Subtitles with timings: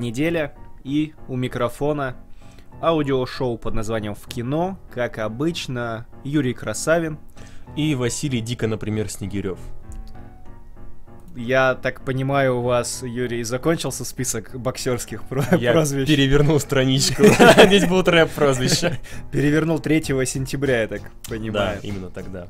[0.00, 2.16] неделя и у микрофона
[2.82, 7.18] аудиошоу под названием «В кино», как обычно, Юрий Красавин.
[7.76, 9.58] И Василий Дико, например, Снегирев.
[11.36, 16.08] Я так понимаю, у вас, Юрий, закончился список боксерских про- Я прозвищ?
[16.08, 17.22] перевернул страничку.
[17.66, 18.98] Здесь был рэп прозвище.
[19.30, 21.78] Перевернул 3 сентября, я так Да, понимаю.
[21.82, 22.48] именно тогда.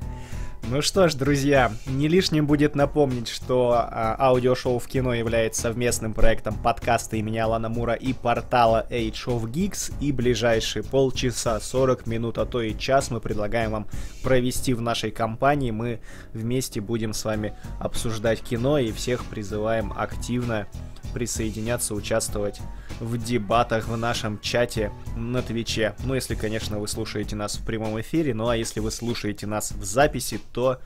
[0.69, 6.15] Ну что ж, друзья, не лишним будет напомнить, что а, аудиошоу в кино является совместным
[6.15, 9.93] проектом подкаста имени Алана Мура и портала Age of Geeks.
[10.01, 13.87] И ближайшие полчаса, 40 минут, а то и час мы предлагаем вам
[14.23, 15.73] провести в нашей компании.
[15.73, 16.01] Мы
[16.33, 20.69] вместе будем с вами обсуждать кино и всех призываем активно
[21.13, 22.61] присоединяться, участвовать
[23.01, 25.95] в дебатах в нашем чате на Твиче.
[26.05, 28.35] Ну, если, конечно, вы слушаете нас в прямом эфире.
[28.35, 30.81] Ну, а если вы слушаете нас в записи, то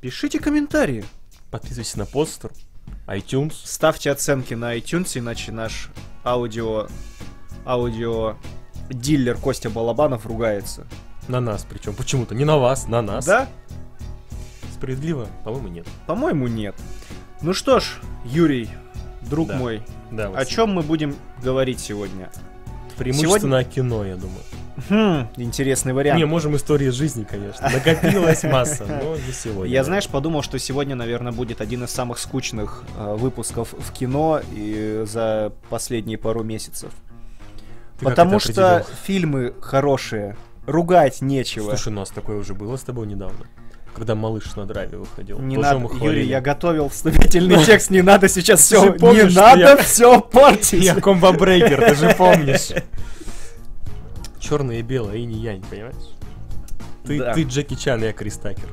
[0.00, 1.04] пишите комментарии.
[1.50, 2.50] Подписывайся на постер,
[3.06, 3.54] iTunes.
[3.64, 5.90] Ставьте оценки на iTunes, иначе наш
[6.24, 6.88] аудио...
[7.64, 8.36] Аудио...
[8.90, 10.86] Дилер Костя Балабанов ругается.
[11.28, 11.94] На нас причем.
[11.94, 12.34] Почему-то.
[12.34, 13.24] Не на вас, на нас.
[13.24, 13.48] Да?
[14.74, 15.28] Справедливо?
[15.44, 15.86] По-моему, нет.
[16.06, 16.74] По-моему, нет.
[17.40, 18.68] Ну что ж, Юрий,
[19.28, 19.56] друг Да.
[19.56, 22.30] мой, Да, о чем мы будем говорить сегодня?
[22.96, 24.42] Преимущественно о кино, я думаю.
[24.88, 26.18] Хм, интересный вариант.
[26.18, 27.68] Не, можем истории жизни, конечно.
[27.68, 29.72] Накопилась масса, но не сегодня.
[29.72, 34.40] Я, знаешь, подумал, что сегодня, наверное, будет один из самых скучных э, выпусков в кино
[34.52, 36.90] и за последние пару месяцев.
[37.98, 41.68] Ты Потому что фильмы хорошие, ругать нечего.
[41.70, 43.46] Слушай, у нас такое уже было с тобой недавно.
[43.94, 45.38] Когда малыш на драйве выходил.
[45.38, 49.76] не Тоже надо, Юрий, я готовил вступительный текст, не надо сейчас все, не надо я-
[49.76, 50.82] все портить.
[50.82, 52.68] Я комбо-брейкер, ты же помнишь.
[54.40, 55.94] Черное и белое, и не янь, понимаешь?
[57.06, 57.32] Ты, Да.
[57.34, 58.68] ты Джеки Чан, я Крис Такер.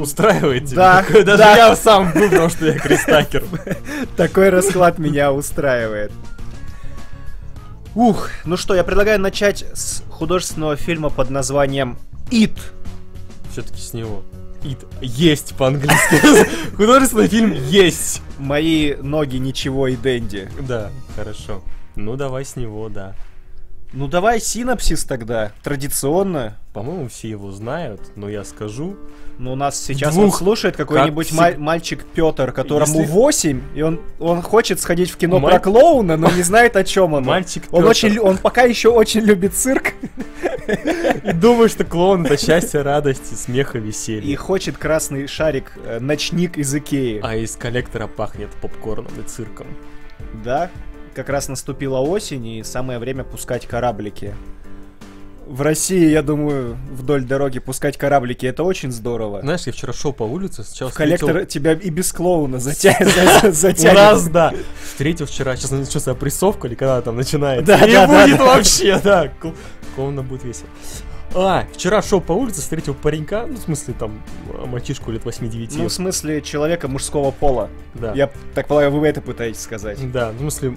[0.00, 0.76] Устраивает тебя?
[0.76, 1.56] Да, Такое Даже да.
[1.56, 3.44] я сам выбрал, что я Крис Такер.
[4.16, 6.12] Такой расклад меня устраивает.
[7.94, 11.98] Ух, ну что, я предлагаю начать с художественного фильма под названием
[12.30, 12.56] «It».
[13.60, 14.22] Все-таки с него.
[14.62, 14.86] It.
[15.02, 16.46] Есть по-английски.
[16.76, 18.22] Художественный фильм есть.
[18.38, 20.48] Мои ноги ничего и Дэнди.
[20.66, 21.62] Да, хорошо.
[21.94, 23.14] Ну давай с него, да.
[23.92, 26.56] Ну давай синапсис тогда, традиционно.
[26.72, 28.96] По-моему, все его знают, но я скажу.
[29.38, 30.26] Ну, у нас сейчас Двух.
[30.26, 34.78] вот слушает какой-нибудь Как ма- всег- мальчик Петр, которому Если- 8, и он, он хочет
[34.80, 37.24] сходить в кино Маль- про клоуна, но не знает о чем он.
[37.24, 39.94] Мальчик Он, очень, он пока еще очень любит цирк
[41.24, 44.36] И думаю, что клоун это счастье, радости, смеха, и веселья.
[44.36, 47.18] хочет красный шарик, э, ночник из Икеи.
[47.24, 49.66] А из коллектора пахнет попкорном и цирком.
[50.44, 50.70] Да,
[51.20, 54.34] как раз наступила осень, и самое время пускать кораблики.
[55.46, 59.40] В России, я думаю, вдоль дороги пускать кораблики это очень здорово.
[59.40, 62.96] Знаешь, я вчера шел по улице, В коллектор встретил- тебя и без клоуна затя-
[63.42, 63.94] за- У затянет.
[63.94, 64.54] нас, да.
[64.84, 67.66] Встретил вчера, сейчас начнется опрессовка или когда там начинается.
[67.66, 69.28] Да, Не будет вообще, да.
[69.40, 69.54] Кл-
[69.96, 70.68] Клоуна будет весело.
[71.34, 74.20] А, вчера шел по улице, встретил паренька, ну, в смысле, там,
[74.52, 75.74] э, мальчишку лет 8-9.
[75.76, 77.70] Ну, в смысле, человека мужского пола.
[77.94, 78.12] да.
[78.14, 79.98] Я так полагаю, вы это пытаетесь сказать.
[80.10, 80.76] Да, ну, в смысле,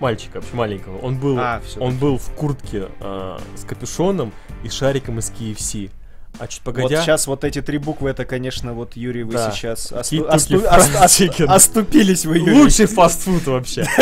[0.00, 0.98] мальчика, вообще маленького.
[0.98, 1.80] Он был, А, всё.
[1.80, 4.32] он был в куртке а, с капюшоном
[4.62, 5.90] и шариком из KFC.
[6.38, 6.96] А чуть погодя...
[6.96, 9.52] Вот сейчас вот эти три буквы, это, конечно, вот, Юрий, вы Да.
[9.52, 10.66] сейчас осту- осту- fried
[11.04, 11.46] ост- chicken.
[11.46, 12.52] оступились вы, Юрий.
[12.60, 13.86] Лучший фастфуд вообще.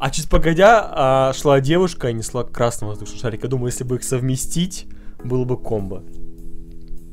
[0.00, 3.42] А чуть погодя а, шла девушка и несла красный воздушный шарик.
[3.42, 4.86] Я думаю, если бы их совместить,
[5.22, 6.02] было бы комбо.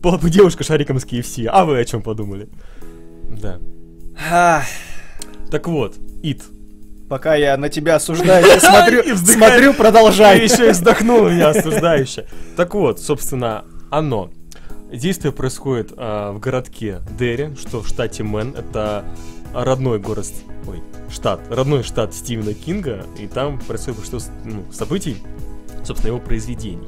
[0.02, 1.48] Была бы девушка шариком с KFC.
[1.48, 2.48] А вы о чем подумали?
[3.30, 3.60] Да.
[5.52, 6.42] Так вот, It.
[7.10, 9.52] Пока я на тебя осуждаю, я И смотрю, вздыхаю.
[9.52, 10.44] смотрю, продолжай.
[10.44, 12.28] еще и вздохнул меня осуждающе.
[12.56, 14.30] Так вот, собственно, оно.
[14.92, 18.56] Действие происходит а, в городке Дерри, что в штате Мэн.
[18.58, 19.04] Это
[19.54, 20.28] родной город,
[20.68, 23.06] ой, штат, родной штат Стивена Кинга.
[23.20, 25.18] И там происходит большинство ну, событий,
[25.84, 26.88] собственно, его произведений.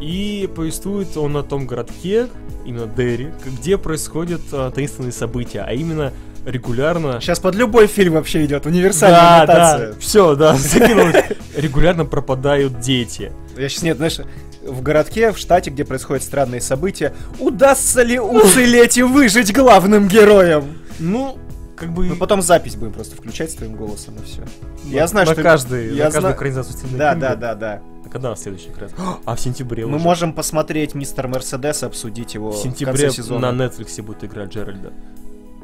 [0.00, 2.28] И повествует он о том городке,
[2.66, 6.12] именно Дерри, где происходят а, таинственные события, а именно
[6.44, 9.92] регулярно Сейчас под любой фильм вообще идет универсальная да, аннотация.
[9.92, 10.56] да, все, да.
[11.56, 13.32] Регулярно пропадают дети.
[13.56, 14.18] Я сейчас нет, знаешь,
[14.62, 20.78] в городке, в штате, где происходят странные события, удастся ли уцелеть и выжить главным героям?
[20.98, 21.38] Ну,
[21.76, 22.04] как бы...
[22.06, 24.40] Мы потом запись будем просто включать с твоим голосом и все.
[24.42, 25.42] на- Я знаю, на что...
[25.42, 27.28] каждый, я на каждую зна- экранизацию Стивена Да, Кинга.
[27.28, 27.82] да, да, да.
[28.04, 29.06] А когда следующий экранизация?
[29.24, 30.04] А, в сентябре Мы уже.
[30.04, 33.52] можем посмотреть Мистер Мерседес, обсудить его В в сентябре конце сезона.
[33.52, 34.92] на Netflix будет играть Джеральда.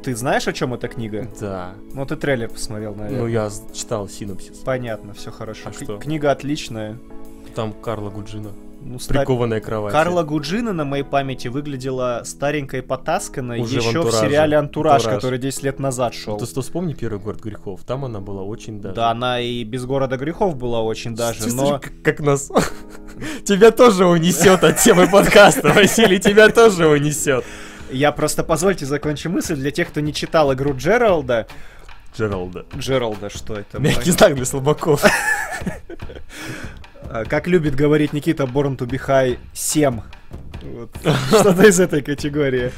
[0.02, 1.28] Ты знаешь, о чем эта книга?
[1.40, 1.72] Да.
[1.92, 3.20] Ну, ты трейлер посмотрел, наверное.
[3.20, 4.58] Ну, я читал синопсис.
[4.58, 5.62] Понятно, все хорошо.
[5.66, 5.98] А К- что?
[5.98, 6.96] Книга отличная.
[7.56, 8.50] Там Карла Гуджина.
[8.80, 9.92] Ну, ста- Прикованная кровать.
[9.92, 14.26] Карла Гуджина на моей памяти выглядела старенькой потасканной Уже в еще в, «Антураже».
[14.26, 15.16] сериале «Антураж», «Антураж».
[15.16, 16.38] который 10 лет назад шел.
[16.38, 17.80] Ты что, вспомни первый город грехов.
[17.84, 18.94] Там она была очень даже.
[18.94, 21.78] Да, она и без города грехов была очень даже, Чувствуешь, но...
[21.80, 22.50] как, как нас...
[23.44, 27.44] Тебя тоже унесет от темы подкаста, Василий, тебя тоже унесет.
[27.90, 29.56] Я просто, позвольте, закончу мысль.
[29.56, 31.46] Для тех, кто не читал игру Джералда...
[32.16, 32.64] Джералда.
[32.76, 33.78] Джералда, что это?
[33.78, 35.04] Мягкий знак для слабаков.
[37.10, 40.00] А, Как любит говорить Никита Born to be High, 7.
[40.62, 40.90] Вот,
[41.28, 42.72] Что-то из этой категории.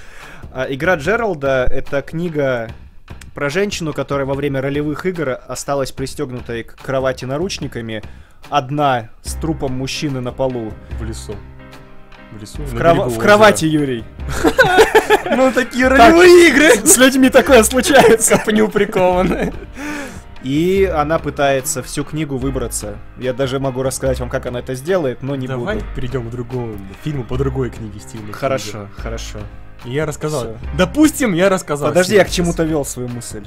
[0.52, 2.70] А, Игра Джералда— это книга
[3.34, 8.02] про женщину, которая во время ролевых игр осталась пристегнутой к кровати наручниками,
[8.48, 10.72] одна с трупом мужчины на полу.
[10.98, 11.34] В лесу.
[12.32, 12.62] В лесу.
[12.62, 14.04] В, крова- в кровати, Юрий.
[15.36, 16.86] Ну, такие ролевые игры!
[16.86, 18.36] С людьми такое случается.
[18.36, 19.52] Копню прикованные.
[20.42, 22.96] И она пытается всю книгу выбраться.
[23.19, 25.87] Я даже могу рассказать вам, как она это сделает, но не Давай буду.
[25.94, 29.38] перейдем к другому фильму по другой книге Стивена Хорошо, хорошо.
[29.38, 29.96] Кинга.
[29.96, 30.42] Я рассказал.
[30.42, 30.56] Всё.
[30.76, 31.88] Допустим, я рассказал.
[31.88, 33.44] Подожди, я к чему-то вел свою мысль.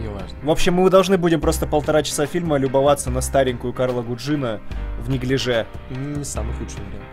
[0.00, 0.36] Не важно.
[0.42, 4.60] В общем, мы должны будем просто полтора часа фильма любоваться на старенькую Карла Гуджина
[5.00, 5.66] в неглиже.
[5.90, 7.04] Не самый худший вариант.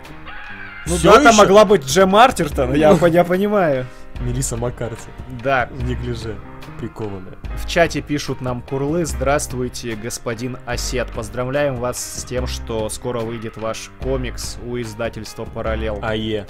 [0.85, 3.85] Ну Всё да, там могла быть Джем Артертон, я, по- я понимаю.
[4.19, 5.09] Мелисса Маккарти.
[5.43, 6.35] Да, В неглиже.
[6.83, 7.37] Прикованная.
[7.55, 9.05] в чате пишут нам курлы.
[9.05, 11.09] Здравствуйте, господин Осет.
[11.13, 15.99] Поздравляем вас с тем, что скоро выйдет ваш комикс у издательства Параллел.
[16.01, 16.45] А е.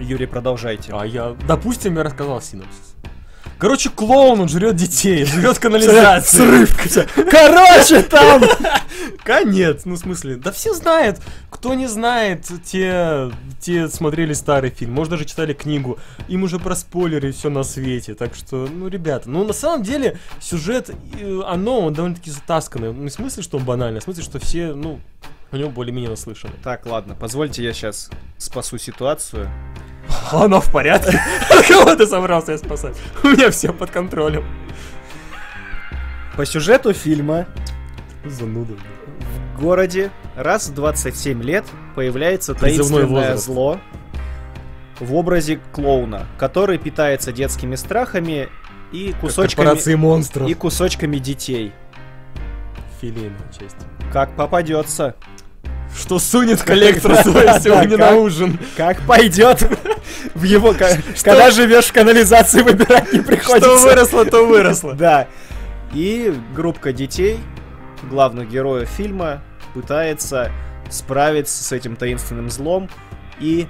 [0.00, 0.92] Юрий, продолжайте.
[0.94, 1.36] А я...
[1.46, 2.87] Допустим, я рассказал синопсис.
[3.58, 6.36] Короче, клоун, он жрет детей, жрет в канализации.
[6.36, 7.06] Срывка.
[7.30, 8.42] Короче, там...
[9.24, 11.20] Конец, ну в смысле, да все знают.
[11.50, 17.32] Кто не знает, те, те смотрели старый фильм, может даже читали книгу, им уже проспойлерили
[17.32, 20.90] все на свете, так что, ну ребята, ну на самом деле сюжет,
[21.20, 24.38] э, оно, он довольно-таки затасканный, не в смысле, что он банальный, а в смысле, что
[24.38, 25.00] все, ну,
[25.50, 26.54] у него более-менее наслышаны.
[26.62, 29.50] Так, ладно, позвольте я сейчас спасу ситуацию.
[30.32, 31.20] Оно в порядке?
[31.68, 32.96] Кого ты собрался я спасать?
[33.22, 34.44] У меня все под контролем.
[36.36, 37.46] По сюжету фильма
[38.24, 38.74] Зануда.
[39.56, 41.64] в городе раз в 27 лет
[41.96, 43.80] появляется таинственное зло
[45.00, 48.48] в образе клоуна, который питается детскими страхами
[48.92, 50.48] и кусочками, монстров.
[50.48, 51.72] и кусочками детей.
[53.00, 53.76] Филейная часть.
[54.12, 55.14] Как попадется.
[55.96, 58.58] Что сунет коллектор свой сегодня на ужин?
[58.76, 59.62] Как пойдет
[60.34, 60.74] в его...
[61.22, 63.76] Когда живешь в канализации, выбирать не приходится.
[63.76, 64.92] Что выросло, то выросло.
[64.98, 65.26] Да.
[65.94, 67.38] И группка детей,
[68.10, 69.42] главных героев фильма,
[69.74, 70.52] пытается
[70.90, 72.90] справиться с этим таинственным злом
[73.40, 73.66] и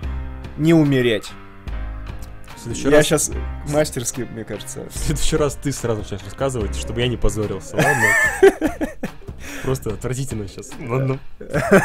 [0.57, 1.31] не умереть.
[2.57, 3.31] В следующий, Я раз, сейчас
[3.69, 4.85] мастерски, мне кажется.
[4.91, 8.89] в следующий раз ты сразу начнешь рассказывать, чтобы я не позорился, ладно?
[9.63, 10.71] Просто отвратительно сейчас.
[10.81, 11.19] Ладно.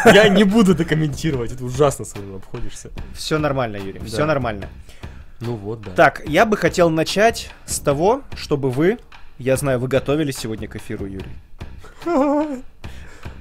[0.06, 2.90] Я не буду это комментировать, это ужасно со мной обходишься.
[3.14, 4.06] Все нормально, Юрий, Да.
[4.06, 4.70] все нормально.
[5.40, 5.92] Ну вот, да.
[5.92, 8.98] Так, я бы хотел начать с того, чтобы вы,
[9.40, 11.32] я знаю, вы готовились сегодня к эфиру, Юрий.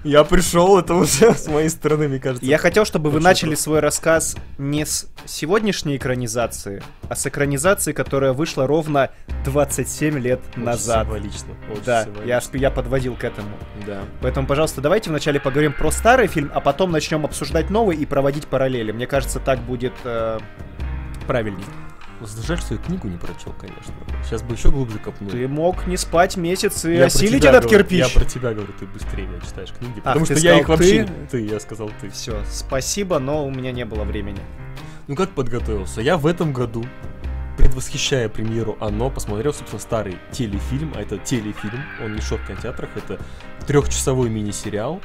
[0.04, 2.44] Я пришел, это уже с моей стороны, мне кажется.
[2.44, 8.32] Я хотел, чтобы вы начали свой рассказ не с сегодняшней экранизации, а с экранизации, которая
[8.32, 9.10] вышла ровно
[9.44, 11.06] 27 лет Очень назад.
[11.06, 11.54] Символично.
[11.70, 12.56] очень Да, символично.
[12.56, 13.50] я, я подводил к этому.
[13.86, 14.02] Да.
[14.20, 18.46] Поэтому, пожалуйста, давайте вначале поговорим про старый фильм, а потом начнем обсуждать новый и проводить
[18.48, 18.90] параллели.
[18.90, 20.38] Мне кажется, так будет э,
[21.28, 21.64] правильней.
[22.46, 23.94] Жаль, что я книгу не прочел, конечно.
[24.24, 25.30] Сейчас бы еще глубже копнул.
[25.30, 27.98] Ты мог не спать месяц и Я осилить этот говорю, кирпич.
[27.98, 29.98] Я про тебя говорю, ты быстрее меня читаешь книги.
[29.98, 31.04] Ах, потому ты что я их сказал вообще...
[31.04, 31.26] ты?
[31.30, 32.10] Ты, я сказал ты.
[32.10, 34.40] Все, спасибо, но у меня не было времени.
[35.08, 36.00] Ну как подготовился?
[36.00, 36.84] Я в этом году,
[37.58, 42.90] предвосхищая премьеру «Оно», посмотрел, собственно, старый телефильм, а это телефильм, он не шел в кинотеатрах,
[42.96, 43.18] это
[43.66, 45.00] трехчасовой мини-сериал.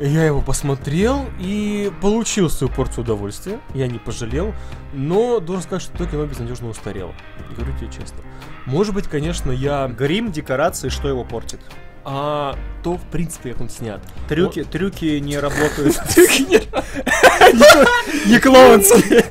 [0.00, 4.52] Я его посмотрел и получил свою порцию удовольствия, я не пожалел,
[4.92, 7.14] но должен сказать, что то кино безнадежно устарело.
[7.56, 8.18] Говорю тебе честно.
[8.66, 9.86] Может быть, конечно, я...
[9.86, 11.60] Грим, декорации, что его портит?
[12.06, 14.00] А то, в принципе, как он снят.
[14.28, 15.96] Трюки, трюки не работают.
[16.16, 16.60] Не
[18.32, 19.24] Не клоунские.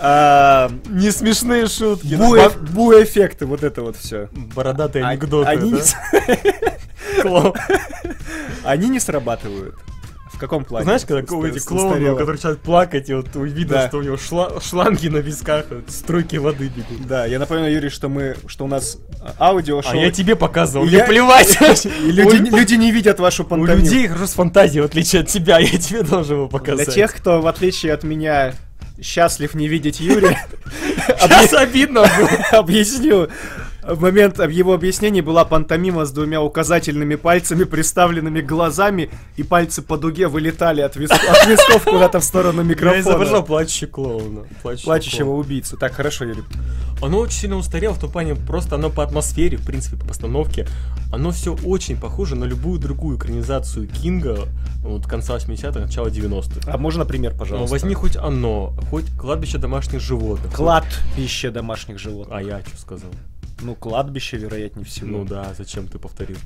[0.00, 2.14] А, не смешные шутки.
[2.14, 4.28] бу- Бу-эффекты, вот это вот все.
[4.32, 5.94] Бородатые анекдоты, с-
[7.22, 7.54] Клоун.
[8.64, 9.76] они не срабатывают.
[10.36, 10.84] В каком плане?
[10.84, 12.12] Знаешь, когда эти клоуны, устарело?
[12.14, 13.88] которые начинают плакать, и вот видно, Да.
[13.88, 17.06] что у него шла- шланги на висках, вот струйки воды бегут.
[17.06, 18.98] Да, я напоминаю, Юрий, что мы, что у нас
[19.40, 19.94] аудио А шоу.
[19.98, 21.56] я тебе показывал, И мне я- плевать.
[22.02, 23.82] Люди, люди не видят вашу У пантомиму.
[23.82, 26.94] людей хорошо с фантазией, в отличие от тебя, я тебе должен его Для показать.
[26.94, 28.52] тех, кто, в отличие от меня,
[29.00, 30.44] счастлив не видеть Юрия,
[31.18, 32.04] Сейчас обидно
[32.52, 33.28] объясню.
[33.88, 39.96] В момент его объяснений была пантомима с двумя указательными пальцами, приставленными глазами, и пальцы по
[39.96, 41.12] дуге вылетали от, виск...
[41.14, 43.00] от висков куда-то в сторону Я микрофона.
[43.00, 44.40] изображал плачущего клоуна.
[44.62, 45.40] Плачущего клоуна.
[45.40, 45.76] убийцу.
[45.76, 46.42] Так, хорошо, Юрий.
[47.00, 50.66] Оно очень сильно устарело в том плане, просто оно по атмосфере, в принципе, по постановке,
[51.12, 54.48] оно все очень похоже на любую другую экранизацию Кинга
[54.82, 56.72] вот конца 80-х, начала 90-х.
[56.72, 57.72] А можно пример, Ну, пожалуйста?
[57.72, 60.52] возьми хоть оно, хоть кладбище домашних животных.
[60.52, 62.36] Кладбище домашних животных.
[62.36, 63.10] А я что сказал?
[63.62, 65.08] Ну, кладбище, вероятнее всего.
[65.08, 66.36] Ну да, зачем ты повторил?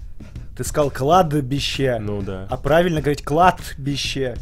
[0.56, 1.98] Ты сказал кладбище.
[2.00, 2.46] Ну да.
[2.48, 4.36] А правильно говорить кладбище.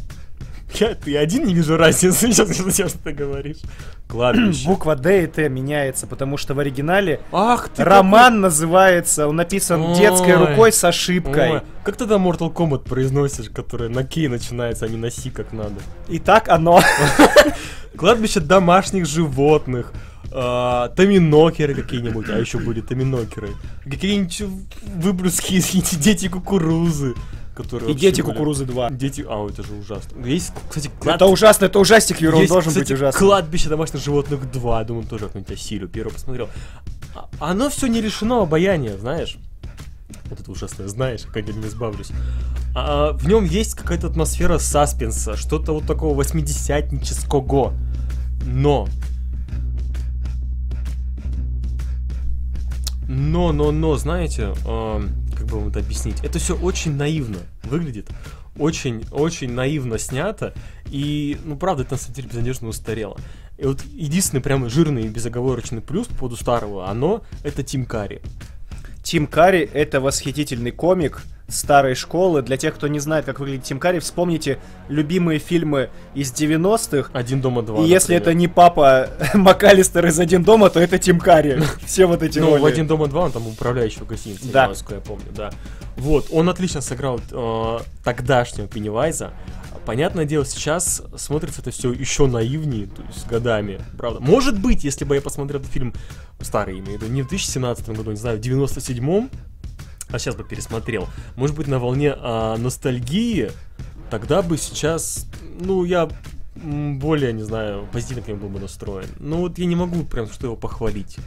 [0.75, 2.55] Я, ты один не вижу разницы сейчас
[2.91, 3.57] что ты говоришь.
[4.07, 4.67] Кладбище.
[4.67, 9.81] Буква Д и Т меняется, потому что в оригинале Ах ты роман называется, он написан
[9.81, 9.97] Ой.
[9.97, 11.51] детской рукой с ошибкой.
[11.51, 15.53] Ой, Как тогда Mortal Kombat произносишь, который на Кей начинается, а не на Си как
[15.53, 15.75] надо?
[16.07, 16.81] И так оно.
[17.97, 19.93] Кладбище домашних животных.
[20.31, 23.49] А, томинокеры какие-нибудь, а еще были томинокеры.
[23.83, 24.41] Какие-нибудь
[24.97, 27.15] выброски, извините, дети кукурузы.
[27.55, 28.89] Которые И дети были- кукурузы 2.
[28.91, 30.25] Дети, а, это же ужасно.
[30.25, 33.19] Есть, кстати, Это ужасно, это ужастик, Юра, он должен кстати, быть ужасным.
[33.27, 34.83] кладбище домашних животных 2.
[34.85, 35.89] Думаю, тоже как-нибудь осилю.
[35.89, 36.47] Первый посмотрел.
[37.13, 39.37] А- Оно все не решено обаяния, знаешь.
[40.29, 42.11] Вот это ужасное, знаешь, как я не избавлюсь.
[42.75, 47.73] А, в нем есть какая-то атмосфера саспенса, что-то вот такого восьмидесятнического.
[48.45, 48.87] Но...
[53.11, 56.23] Но, но, но, знаете, эм, как бы вам это объяснить?
[56.23, 58.07] Это все очень наивно выглядит.
[58.55, 60.53] Очень, очень наивно снято.
[60.85, 63.17] И, ну, правда, это на самом деле безнадежно устарело.
[63.57, 68.21] И вот единственный прям жирный и безоговорочный плюс по поводу старого, оно это Тим Карри.
[69.03, 72.43] Тим Карри— это восхитительный комик старой школы.
[72.43, 77.09] Для тех, кто не знает, как выглядит Тим Карри, вспомните любимые фильмы из 90-х.
[77.13, 77.79] Один дома два.
[77.83, 78.21] И если например.
[78.21, 81.59] это не папа МакАлистер из «Один дома», то это Тим Карри.
[81.85, 82.61] Все вот эти Ну, роли.
[82.61, 84.71] в один дома два он там управляющего гостиницы, Да.
[84.89, 85.49] я помню, да.
[85.97, 89.31] Вот, он отлично сыграл э, тогдашнего Пеннивайза.
[89.89, 94.19] Понятное дело, сейчас смотрится это все еще наивнее, то есть годами, правда.
[94.19, 95.95] Может быть, если бы я посмотрел этот фильм
[96.41, 99.31] старый, имею в виду, не в 2017 году, не знаю, в 97-м,
[100.11, 103.49] а сейчас бы пересмотрел, может быть, на волне а, ностальгии,
[104.11, 105.25] тогда бы сейчас,
[105.59, 106.07] ну, я
[106.53, 109.09] более, не знаю, позитивно к нему был бы настроен.
[109.17, 111.17] Но вот я не могу прям что его похвалить.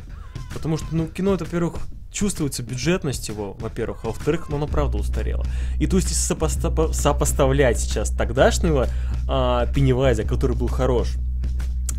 [0.55, 1.79] Потому что, ну, кино это, во-первых,
[2.13, 5.45] чувствуется бюджетность его, во-первых, а во-вторых, ну, оно правда устарело.
[5.79, 8.89] И то есть, если сопоста- сопоставлять сейчас тогдашнего
[9.29, 11.09] а, Пеннивайза, который был хорош,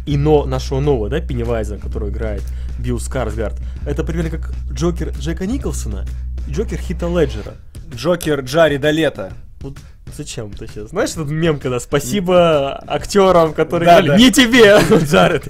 [0.05, 2.43] и но нашего нового, да, Пеннивайза, который играет
[2.77, 6.05] Билл Скарсгард, это примерно как Джокер Джека Николсона
[6.47, 7.55] и Джокер Хита Леджера.
[7.93, 9.33] Джокер Джареда Лето.
[9.61, 9.77] Вот
[10.15, 10.89] зачем ты сейчас?
[10.89, 14.17] Знаешь этот мем, когда спасибо актерам, которые Да, да.
[14.17, 15.47] Не тебе, Джаред.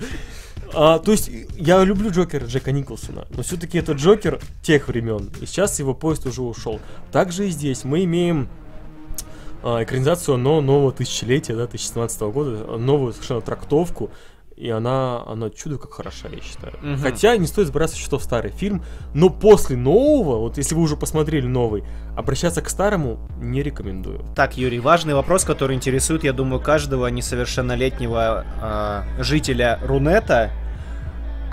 [0.74, 5.46] А, то есть я люблю Джокера Джека Николсона, но все-таки это Джокер тех времен, и
[5.46, 6.80] сейчас его поезд уже ушел.
[7.12, 8.50] Также и здесь мы имеем
[9.62, 14.12] а, экранизацию но нового тысячелетия, да, 2017 года, новую совершенно трактовку,
[14.56, 16.74] и она, она чудо как хороша, я считаю.
[16.82, 16.98] Мгм.
[17.00, 20.96] Хотя не стоит сбрасывать что в старый фильм, но после нового, вот если вы уже
[20.96, 21.84] посмотрели новый,
[22.16, 24.24] обращаться к старому не рекомендую.
[24.36, 30.52] Так, Юрий, важный вопрос, который интересует, я думаю, каждого несовершеннолетнего а, жителя Рунета,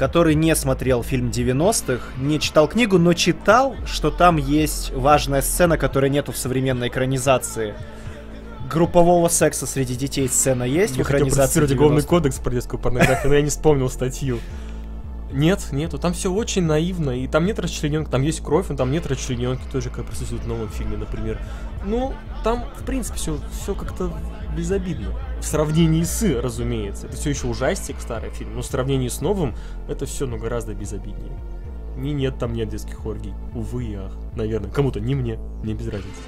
[0.01, 5.77] который не смотрел фильм 90-х, не читал книгу, но читал, что там есть важная сцена,
[5.77, 7.75] которой нету в современной экранизации.
[8.71, 12.09] Группового секса среди детей сцена есть в Я хотел экранизации процитировать уголовный 90-х?
[12.09, 14.39] кодекс про детскую порнографию, но я не вспомнил статью.
[15.33, 18.91] Нет, нету, там все очень наивно, и там нет расчлененки, там есть кровь, но там
[18.91, 21.41] нет расчлененки, тоже как присутствует в новом фильме, например.
[21.85, 24.13] Ну, там, в принципе, все, все как-то
[24.57, 25.13] безобидно.
[25.41, 29.55] В сравнении с, разумеется, это все еще ужастик, старый фильм, но в сравнении с новым,
[29.89, 31.39] это все, ну, гораздо безобиднее.
[31.97, 33.35] Не, нет, там нет детских оргий.
[33.55, 34.13] Увы и ах.
[34.35, 36.23] Наверное, кому-то, не мне, мне без разницы.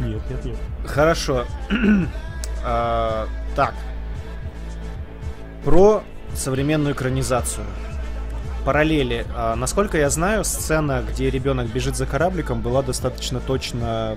[0.00, 0.56] Нет, нет, нет.
[0.84, 1.44] Хорошо.
[2.68, 3.74] А, так.
[5.64, 6.02] Про
[6.38, 7.66] современную экранизацию.
[8.64, 9.26] Параллели.
[9.34, 14.16] А, насколько я знаю, сцена, где ребенок бежит за корабликом, была достаточно точно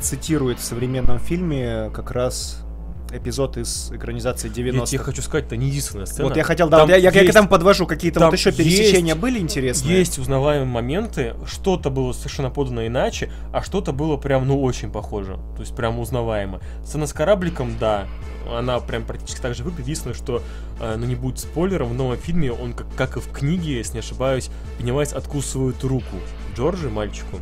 [0.00, 2.62] цитирует в современном фильме как раз
[3.12, 5.04] эпизод из экранизации Я тебе 90-х.
[5.04, 6.28] хочу сказать, это не единственная сцена.
[6.28, 7.86] Вот я хотел, да, Там я, я к есть- этому подвожу.
[7.86, 9.98] Какие-то вот еще есть- пересечения были интересные?
[9.98, 15.38] Есть узнаваемые моменты, что-то было совершенно подано иначе, а что-то было прям, ну, очень похоже.
[15.56, 16.60] То есть прям узнаваемо.
[16.84, 18.06] Сцена с корабликом, да,
[18.52, 19.86] она прям практически так же выглядит.
[19.86, 20.42] Единственное, что,
[20.80, 23.94] э, ну, не будет спойлером, в новом фильме он, как, как и в книге, если
[23.94, 26.16] не ошибаюсь, Пеннивайз откусывает руку
[26.56, 27.38] Джорджи, мальчику.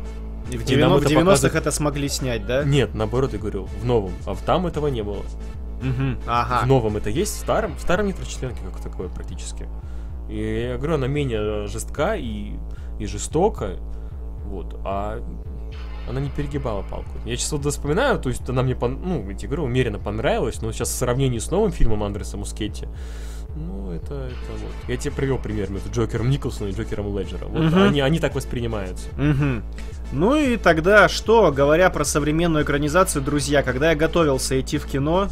[0.51, 2.63] И в И нам 90- это в 90-х показывает- это смогли снять, да?
[2.63, 4.11] Нет, наоборот, я говорю, в новом.
[4.25, 5.23] А в там этого не было.
[5.81, 6.19] Мгм.
[6.27, 6.63] Ага.
[6.63, 9.67] В новом это есть, в старом, в старом нет расчленки как такое практически.
[10.29, 12.53] И я говорю, она менее жестка и,
[12.99, 13.77] и жестока,
[14.45, 15.23] вот, а
[16.07, 17.09] она не перегибала палку.
[17.25, 20.89] Я сейчас вот вспоминаю, то есть она мне, ну, тебе говорю, умеренно понравилась, но сейчас
[20.89, 22.87] в сравнении с новым фильмом Андреса Мускетти,
[23.55, 24.71] ну, это, это вот.
[24.87, 27.51] Я тебе привел пример между Джокером Николсоном и Джокером Леджером.
[27.51, 27.81] Вот Мгм.
[27.81, 29.07] они, они так воспринимаются.
[29.17, 29.63] Мгм.
[30.11, 35.29] Ну и тогда что, говоря про современную экранизацию, друзья, когда я готовился идти в кино,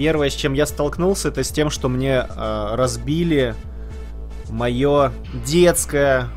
[0.00, 3.54] первое, с чем я столкнулся, это с тем, что мне э, разбили
[4.48, 5.12] мое
[5.44, 6.30] детское,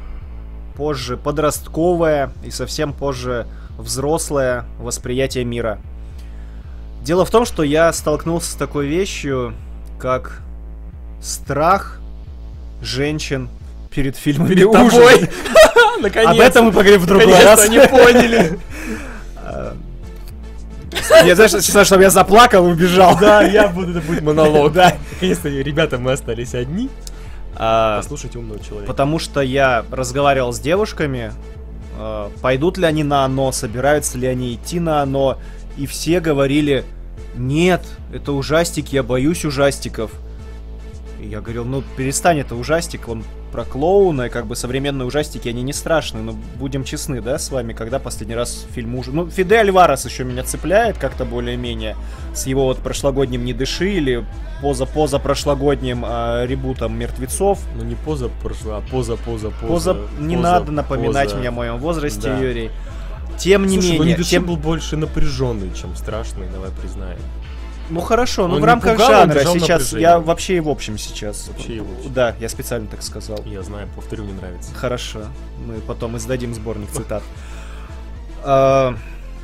[0.75, 5.79] позже подростковое и совсем позже взрослое восприятие мира.
[7.03, 9.53] Дело в том, что я столкнулся с такой вещью,
[9.97, 10.41] как
[11.21, 12.01] страх
[12.81, 13.47] женщин
[13.91, 15.29] перед фильмами Перед тобой.
[16.25, 17.61] Об этом мы поговорим в другой раз.
[17.61, 18.59] они поняли.
[21.25, 23.17] Я знаешь, честно, чтобы я заплакал и убежал.
[23.19, 24.73] Да, я буду, это будет монолог.
[24.73, 24.95] Да.
[25.13, 26.89] Наконец-то, ребята, мы остались одни.
[27.55, 28.87] А, Послушайте умного человека.
[28.87, 31.31] Потому что я разговаривал с девушками,
[31.97, 35.37] а, пойдут ли они на оно, собираются ли они идти на оно,
[35.77, 36.83] и все говорили,
[37.35, 40.11] нет, это ужастик, я боюсь ужастиков.
[41.21, 45.47] И я говорил, ну перестань, это ужастик, он про клоуна, и как бы современные ужастики,
[45.47, 49.13] они не страшные, но будем честны, да, с вами, когда последний раз фильм ужас...
[49.13, 51.95] Ну, Фиде Альварес еще меня цепляет как-то более-менее,
[52.33, 54.25] с его вот прошлогодним «Не дыши» или
[54.63, 59.51] поза-поза прошлогодним а, ребутом «Мертвецов», Ну не поза прошла, а поза, поза.
[60.19, 61.37] Не поза, надо напоминать поза.
[61.37, 62.39] мне о моем возрасте, Да.
[62.39, 62.71] Юрий.
[63.37, 67.19] Тем не Слушай, ну, менее, «Не дыши» тем- был больше напряженный, чем страшный, давай признаем.
[67.89, 70.01] Ну хорошо, ну в рамках пугал, жанра сейчас напряжение.
[70.01, 71.47] я вообще и в общем сейчас.
[71.47, 72.13] Вообще и в общем.
[72.13, 73.39] Да, я специально так сказал.
[73.45, 74.73] Я знаю, повторю, мне нравится.
[74.73, 75.19] Хорошо,
[75.65, 77.23] мы потом издадим сборник цитат.
[78.43, 78.95] А,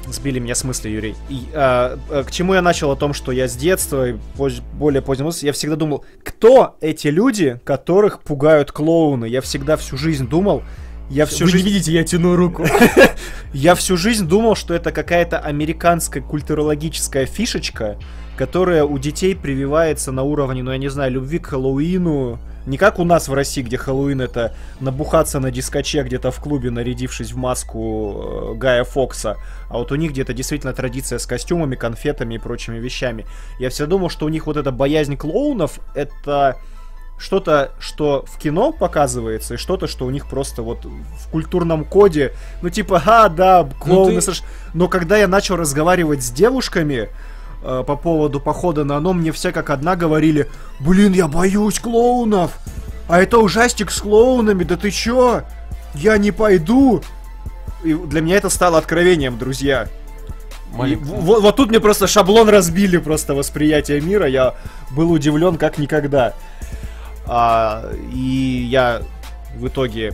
[0.08, 1.16] Сбили меня с мысли, Юрий.
[1.30, 4.62] И, а, а, к чему я начал о том, что я с детства и поз-
[4.74, 9.26] более позднем возрасте, я всегда думал, кто эти люди, которых пугают клоуны?
[9.26, 10.64] Я всегда всю жизнь думал,
[11.10, 11.66] я всю Вы жизнь...
[11.66, 12.66] не видите, я тяну руку.
[13.54, 17.98] Я всю жизнь думал, что это какая-то американская культурологическая фишечка,
[18.40, 22.40] которая у детей прививается на уровне, ну я не знаю, любви к Хэллоуину.
[22.68, 26.72] Не как у нас в России, где Хэллоуин это набухаться на дискоче где-то в клубе,
[26.72, 29.36] нарядившись в маску э, Гая Фокса.
[29.70, 33.26] А вот у них где-то действительно традиция с костюмами, конфетами и прочими вещами.
[33.60, 36.56] Я всегда думал, что у них вот эта боязнь клоунов это
[37.18, 42.32] что-то, что в кино показывается, и что-то, что у них просто вот в культурном коде,
[42.62, 47.10] ну типа, а, да, клоуны, ты- страш- но когда я начал разговаривать с девушками
[47.64, 52.58] э, по поводу похода на оно, мне все как одна говорили, блин, я боюсь клоунов,
[53.08, 55.44] а это ужастик с клоунами, да ты чё?
[55.96, 57.02] Я не пойду.
[57.84, 59.88] И для меня это стало откровением, друзья.
[60.74, 64.28] И Маленький- вот, вот тут мне просто шаблон разбили просто восприятие мира.
[64.28, 64.56] Я
[64.92, 66.34] был удивлен как никогда.
[67.26, 69.02] А, и я
[69.56, 70.14] в итоге...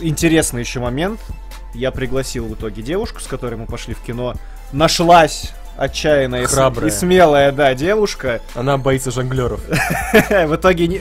[0.00, 1.18] Интересный еще момент.
[1.74, 4.34] Я пригласил в итоге девушку, с которой мы пошли в кино.
[4.72, 6.88] Нашлась отчаянная и Храбрая.
[6.88, 8.42] и смелая, да, девушка.
[8.54, 9.60] Она боится жонглеров.
[9.64, 11.00] В итоге не...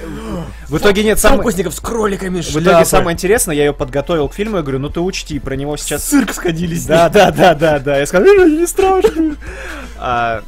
[0.69, 1.39] В итоге нет, самое...
[1.41, 4.89] Фокусников с кроликами, В итоге самое интересное, я ее подготовил к фильму, я говорю, ну
[4.89, 6.03] ты учти, про него сейчас...
[6.03, 6.85] цирк сходились.
[6.85, 7.97] Да, да, да, да, да.
[7.97, 9.35] Я сказал, «Э, не страшно.
[9.97, 10.43] А,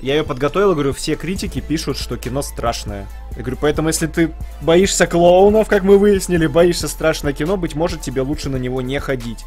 [0.00, 3.06] Я ее подготовил, говорю, все критики пишут, что кино страшное.
[3.36, 8.00] Я говорю, поэтому если ты боишься клоунов, как мы выяснили, боишься страшное кино, быть может
[8.02, 9.44] тебе лучше на него не ходить.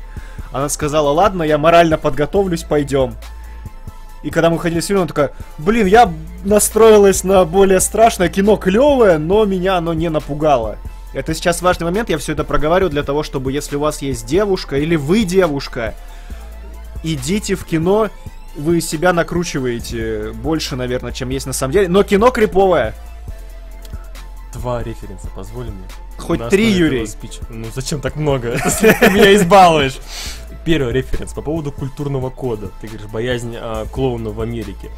[0.51, 3.15] Она сказала, ладно, я морально подготовлюсь, пойдем.
[4.25, 6.11] И когда мы ходили с фильмом, такая, блин, я
[6.43, 10.77] настроилась на более страшное кино, клевое, но меня оно не напугало.
[11.13, 14.25] Это сейчас важный момент, я все это проговариваю для того, чтобы если у вас есть
[14.25, 15.93] девушка или вы девушка,
[17.03, 18.09] идите в кино,
[18.55, 21.87] вы себя накручиваете больше, наверное, чем есть на самом деле.
[21.87, 22.95] Но кино криповое.
[24.53, 25.85] Два референса, позволь мне.
[26.17, 27.07] Хоть три, Юрий.
[27.49, 28.57] Ну зачем так много?
[28.79, 29.97] Ты меня избалуешь.
[30.65, 32.71] Первый референс по поводу культурного кода.
[32.81, 34.89] Ты говоришь, боязнь а, клоуна в Америке.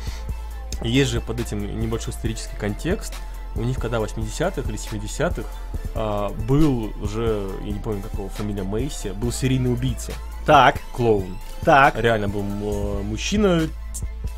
[0.81, 3.13] Есть же под этим небольшой исторический контекст.
[3.55, 5.43] У них когда в 80-х или 70-х
[5.95, 10.13] а, был уже, я не помню какого фамилия Мейси, был серийный убийца,
[10.45, 11.37] Так, клоун.
[11.63, 11.95] так.
[11.99, 13.63] Реально был м, мужчина,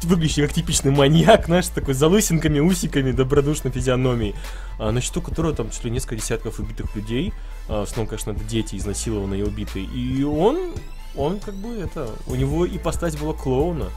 [0.04, 4.36] выглядящий как типичный маньяк, знаешь, такой с залысинками, усиками, добродушной физиономией,
[4.80, 7.34] а, на счету которого там чуть ли несколько десятков убитых людей,
[7.68, 10.72] а, в основном, конечно, это дети изнасилованные и убитые, и он,
[11.16, 13.90] он как бы это, у него и постать была клоуна,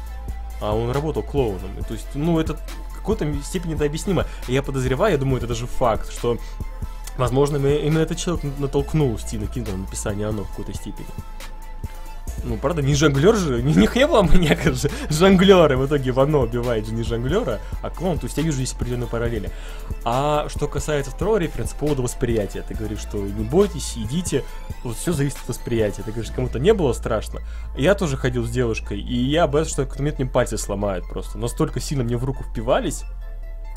[0.61, 4.27] а он работал клоуном, и то есть, ну, это в какой-то степени это объяснимо.
[4.49, 6.39] Я подозреваю, я думаю, это даже факт, что
[7.19, 11.07] Возможно, именно этот человек натолкнул Стивена Кинга на написание оно в какой-то степени.
[12.45, 16.87] Ну, правда, не жонглер же, не, не хлебоманьяк же, жонглер, и в итоге Вано убивает
[16.87, 19.51] же не жонглера, а клоун, то есть я вижу здесь определенные параллели.
[20.05, 24.45] А что касается второго референса, по поводу восприятия, ты говоришь, что не бойтесь, идите,
[24.85, 27.41] вот все зависит от восприятия, ты говоришь, кому-то не было страшно.
[27.77, 31.81] Я тоже ходил с девушкой, и я боялся, что момент мне пальцы сломают просто, настолько
[31.81, 33.05] сильно мне в руку впивались,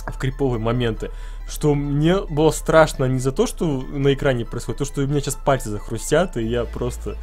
[0.07, 1.09] в криповые моменты,
[1.47, 5.07] что мне было страшно не за то, что на экране происходит, а то, что у
[5.07, 7.17] меня сейчас пальцы захрустят, и я просто...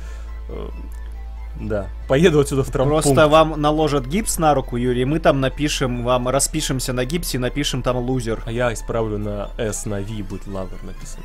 [1.60, 3.04] да, поеду отсюда в травмпункт.
[3.04, 7.82] Просто вам наложат гипс на руку, Юрий, мы там напишем, вам распишемся на гипсе, напишем
[7.82, 11.24] там лузер, А я исправлю на S, на V будет лавер написано.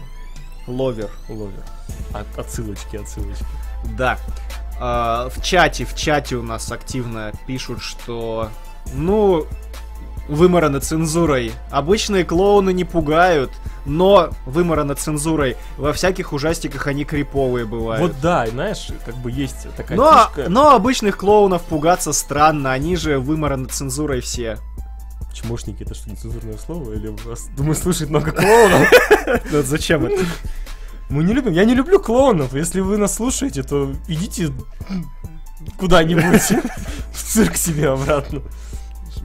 [0.68, 1.10] ловер.
[1.30, 1.64] Ловер.
[2.14, 3.46] А, отсылочки, отсылочки.
[3.98, 4.18] Да.
[4.80, 8.50] А, в чате, в чате у нас активно пишут, что,
[8.94, 9.46] ну,
[10.28, 11.52] вымораны цензурой.
[11.72, 13.52] Обычные клоуны не пугают,
[13.86, 15.58] но вымораны цензурой.
[15.78, 18.02] Во всяких ужастиках они криповые бывают.
[18.02, 20.50] Вот да, и знаешь, как бы есть такая но, фишка.
[20.50, 24.58] но обычных клоунов пугаться странно, они же вымораны цензурой все.
[25.34, 26.94] Чмошники это что, нецензурное слово?
[26.94, 28.92] Или вас, думаю, слушает много клоунов?
[29.52, 30.24] Зачем это?
[31.10, 32.54] Мы не любим, я не люблю клоунов.
[32.54, 34.52] Если вы нас слушаете, то идите
[35.78, 36.42] куда-нибудь
[37.14, 38.42] в цирк себе обратно.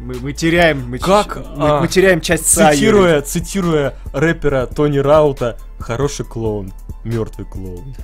[0.03, 2.47] Мы, мы теряем, мы, Как, мы- а, мы теряем часть.
[2.47, 6.73] Цитируя, цитируя рэпера Тони Раута, хороший клоун,
[7.05, 7.95] мертвый клоун.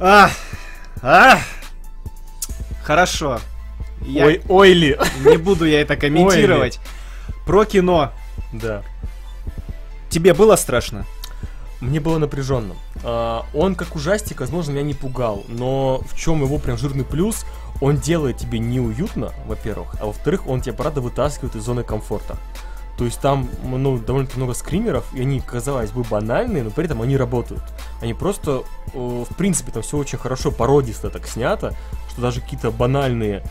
[0.00, 0.30] А,
[1.02, 1.38] а.
[2.82, 3.38] Хорошо.
[4.00, 4.98] Я- Ой, ойли.
[5.26, 6.80] Не буду я это комментировать.
[7.44, 8.12] Про кино.
[8.54, 8.82] Да.
[10.08, 11.04] Тебе было страшно?
[11.80, 12.76] Мне было напряженно.
[13.02, 17.44] А, он как ужастик, возможно, меня не пугал, но в чем его прям жирный плюс,
[17.84, 22.38] он делает тебе неуютно, во-первых, а во-вторых, он тебя, правда, вытаскивает из зоны комфорта.
[22.96, 27.02] То есть там, ну, довольно-таки много скримеров, и они, казалось бы, банальные, но при этом
[27.02, 27.62] они работают.
[28.00, 28.62] Они просто,
[28.94, 31.74] э, в принципе, там все очень хорошо пародисто так снято,
[32.10, 33.42] что даже какие-то банальные...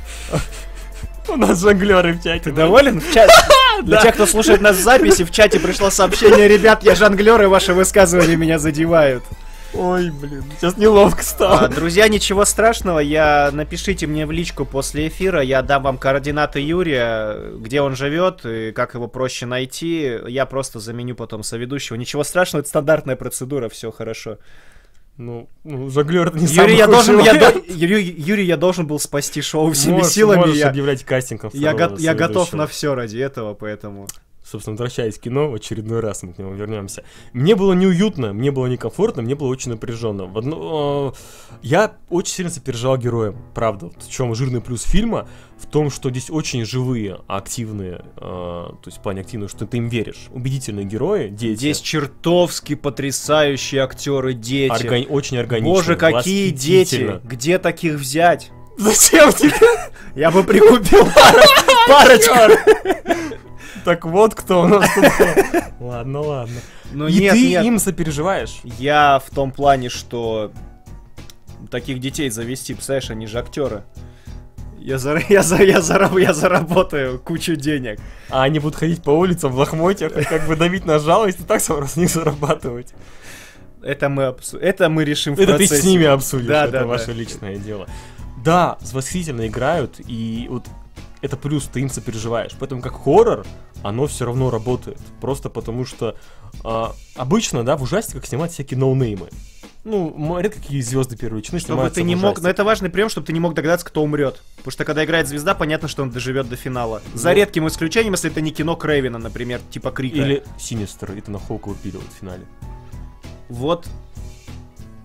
[1.27, 2.45] У нас жонглеры в чате.
[2.45, 3.01] Ты доволен?
[3.01, 3.29] В чат-
[3.83, 7.45] Для тех, кто слушает нас в записи, в чате пришло сообщение, ребят, я жонглер, и
[7.45, 9.23] ваши высказывания меня задевают.
[9.75, 11.67] Ой, блин, сейчас неловко А, стало.
[11.67, 17.37] Друзья, ничего страшного, я напишите мне в личку после эфира, я дам вам координаты Юрия,
[17.57, 20.19] где он живет и как его проще найти.
[20.27, 21.95] Я просто заменю потом соведущего.
[21.95, 24.37] Ничего страшного, это стандартная процедура, все хорошо.
[25.17, 29.41] Ну, ну жонглер не Юрий, я должен, я до- Юрий, Юрий, я должен был спасти
[29.41, 30.39] шоу всеми Можешь- силами.
[30.39, 34.07] можешь я, объявлять кастингом я, го- я готов на все ради этого, поэтому.
[34.43, 37.03] Собственно, возвращаясь к кино, в очередной раз мы к нему вернемся.
[37.31, 40.25] Мне было неуютно, мне было некомфортно, мне было очень напряженно.
[40.25, 43.89] В одно- э, Я очень сильно сопереживал героям, правда.
[43.97, 45.27] В чем жирный плюс фильма?
[45.57, 49.77] В том, что здесь очень живые, активные, э, то есть в плане активные, что ты
[49.77, 50.27] им веришь.
[50.31, 51.57] Убедительные герои, дети.
[51.57, 54.71] Здесь чертовски потрясающие актеры, дети.
[54.73, 55.73] Органи- очень органичные.
[55.73, 57.21] Боже, какие дети!
[57.23, 58.51] Где таких взять?
[58.77, 59.53] Зачем тебе?
[60.15, 61.07] Я бы прикупил
[61.87, 62.33] парочку.
[63.85, 65.05] Так вот кто у нас тут.
[65.79, 66.55] Ладно, ладно.
[66.93, 67.65] Ну И нет, ты нет.
[67.65, 68.61] им сопереживаешь?
[68.63, 70.51] Я в том плане, что
[71.71, 73.83] таких детей завести, представляешь, они же актеры.
[74.79, 77.99] Я, за, я, за, я, зараб- я заработаю кучу денег.
[78.29, 81.43] А они будут ходить по улицам в лохмотьях и как бы давить на жалость и
[81.43, 82.93] так сам с них зарабатывать.
[83.81, 85.81] Это мы, обсу- это мы решим в Это ты процессе.
[85.81, 87.13] с ними обсудишь, Да, это да, ваше да.
[87.13, 87.87] личное дело.
[88.43, 90.65] Да, восхитительно играют, и вот
[91.23, 92.51] это плюс, ты им сопереживаешь.
[92.59, 93.45] Поэтому как хоррор,
[93.81, 94.99] оно все равно работает.
[95.21, 96.15] Просто потому что
[96.63, 99.29] а, обычно, да, в ужастиках снимают всякие ноунеймы.
[99.85, 103.27] Ну, редко какие звезды первой величины Чтобы ты не мог, но это важный прием, чтобы
[103.27, 104.41] ты не мог догадаться, кто умрет.
[104.57, 107.01] Потому что когда играет звезда, понятно, что он доживет до финала.
[107.13, 107.35] За Ну.
[107.35, 110.17] редким исключением, если это не кино Крейвена, например, типа Крика.
[110.17, 112.43] Или Синистер, это на Хоука упиливают в финале.
[113.49, 113.87] Вот.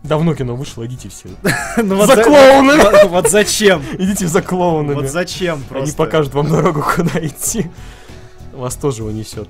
[0.02, 1.28] Давно кино вышло, идите все.
[1.76, 2.82] Ну вот За клоунами!
[3.02, 3.82] Вот, вот зачем?
[3.98, 4.94] Идите за клоунами.
[4.94, 5.84] Вот зачем просто?
[5.84, 7.70] Они покажут вам дорогу, куда идти.
[8.52, 9.48] Вас тоже унесет.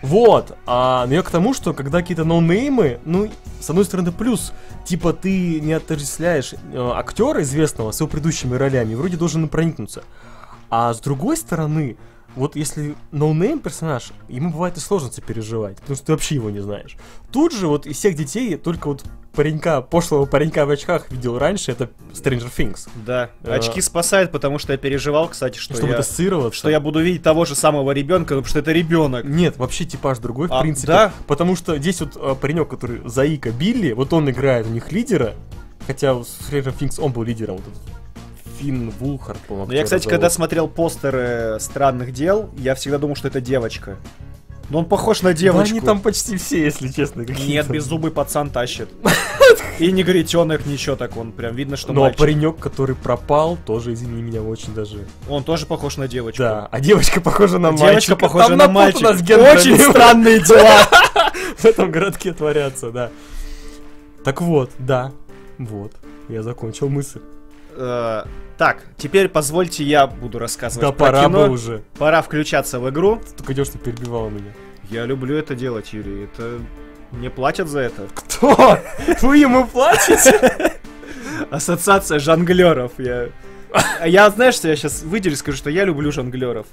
[0.00, 4.52] Вот, а, но я к тому, что когда какие-то ноунеймы, ну, с одной стороны, плюс,
[4.84, 10.04] типа ты не отождествляешь э, актера известного с его предыдущими ролями, вроде должен проникнуться.
[10.70, 11.96] А с другой стороны,
[12.38, 16.60] вот если ноунейм персонаж, ему бывает и сложно сопереживать, потому что ты вообще его не
[16.60, 16.96] знаешь.
[17.30, 21.70] Тут же вот из всех детей только вот паренька, пошлого паренька в очках видел раньше,
[21.72, 22.88] это Stranger Things.
[23.06, 23.30] Да.
[23.42, 25.98] Э, Очки спасают, потому что я переживал, кстати, что чтобы я...
[25.98, 26.58] ассоциироваться.
[26.58, 29.24] Что я буду видеть того же самого ребенка, потому что это ребенок.
[29.24, 30.88] Нет, вообще типаж другой, в А, принципе.
[30.88, 31.12] да?
[31.26, 35.34] Потому что здесь вот а, паренек, который Заика Билли, вот он играет у них лидера.
[35.86, 37.56] Хотя в Stranger Things он был лидером.
[37.56, 38.07] Вот этот
[38.58, 39.68] Финн Вулхард, по-моему.
[39.68, 40.12] Но я, кстати, зовут.
[40.12, 43.96] когда смотрел постеры странных дел, я всегда думал, что это девочка.
[44.70, 45.70] Но он похож на Да девочку.
[45.70, 47.22] они там почти все, если честно.
[47.22, 48.90] Нет, беззубый пацан тащит.
[49.78, 52.18] И негритенок, ничего так, он прям видно, что Но мальчик.
[52.18, 55.06] паренек, который пропал, тоже, извини меня, очень даже...
[55.28, 56.42] Он тоже похож на девочку.
[56.42, 57.90] Да, а девочка похожа на мальчика.
[57.90, 59.08] Девочка похожа Там на мальчика.
[59.08, 60.88] Очень странные дела.
[61.56, 63.10] в этом городке творятся, да.
[64.24, 65.12] Так вот, да,
[65.56, 65.92] вот,
[66.28, 67.20] я закончил мысль.
[67.70, 68.24] Э,
[68.56, 71.46] Так, теперь позвольте я буду рассказывать Да пора кино.
[71.46, 71.82] бы уже.
[71.98, 73.16] Пора включаться в игру.
[73.24, 74.52] Ты только идешь, ты перебивал меня.
[74.90, 76.24] Я люблю это делать, Юрий.
[76.24, 76.58] Это
[77.12, 78.08] мне платят за это.
[78.14, 78.78] Кто?
[79.22, 80.72] Вы ему платите?
[81.50, 82.92] Ассоциация жонглеров.
[82.98, 83.28] Я...
[84.04, 86.66] Я, знаешь, что я сейчас выделю, скажу, что я люблю жонглеров.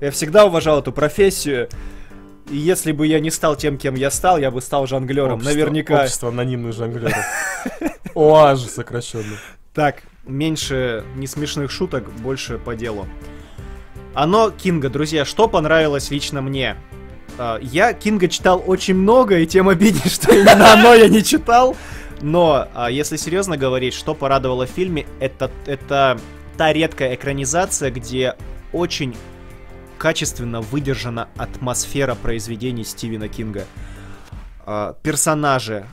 [0.00, 1.68] Я всегда уважал эту профессию.
[2.50, 5.34] И если бы я не стал тем, кем я стал, я бы стал жонглером.
[5.38, 6.02] Общество- Наверняка.
[6.02, 7.24] Общество анонимных жонглеров.
[8.14, 9.36] ОАЖ сокращенно.
[9.72, 13.06] Так, меньше несмешных шуток, больше по делу.
[14.14, 16.76] Оно Кинга, друзья, что понравилось лично мне?
[17.38, 21.76] А, Я Кинга читал очень много, и тем обиднее, что именно оно я не читал.
[22.20, 26.20] Но, а, если серьезно говорить, что порадовало в фильме, это, это
[26.56, 28.36] та редкая экранизация, где
[28.72, 29.16] очень
[29.98, 33.64] качественно выдержана атмосфера произведений Стивена Кинга.
[34.66, 35.86] А, Персонажи,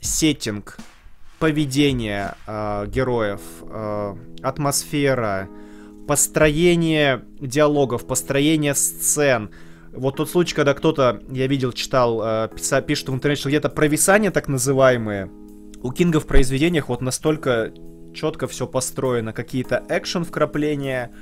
[0.00, 0.78] сеттинг,
[1.38, 5.48] поведение э, героев, э, атмосфера,
[6.06, 9.50] построение диалогов, построение сцен.
[9.92, 13.68] Вот тот случай, когда кто-то, я видел, читал, э, писа- пишет в интернете, что где-то
[13.68, 15.30] провисания так называемые.
[15.82, 17.72] У Кинга в произведениях вот настолько
[18.14, 19.32] четко все построено.
[19.32, 21.12] Какие-то экшен вкрапления,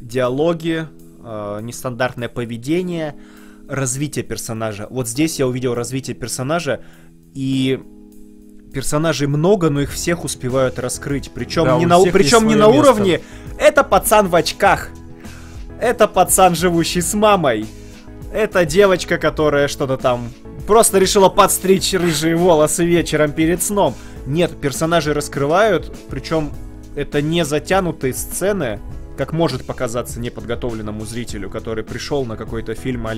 [0.00, 0.86] диалоги,
[1.22, 3.16] э, нестандартное поведение,
[3.68, 4.86] развитие персонажа.
[4.90, 6.82] Вот здесь я увидел развитие персонажа,
[7.34, 7.80] и
[8.76, 11.30] персонажей много, но их всех успевают раскрыть.
[11.30, 12.78] Причем Да, не на, причем не на место.
[12.78, 13.22] уровне
[13.58, 14.90] это пацан в очках.
[15.80, 17.66] Это пацан, живущий с мамой.
[18.34, 20.28] Это девочка, которая что-то там
[20.66, 23.94] просто решила подстричь рыжие волосы вечером перед сном.
[24.26, 26.52] Нет, персонажи раскрывают, причем
[26.96, 28.78] это не затянутые сцены,
[29.16, 33.14] как может показаться неподготовленному зрителю, который пришел на какой-то фильм а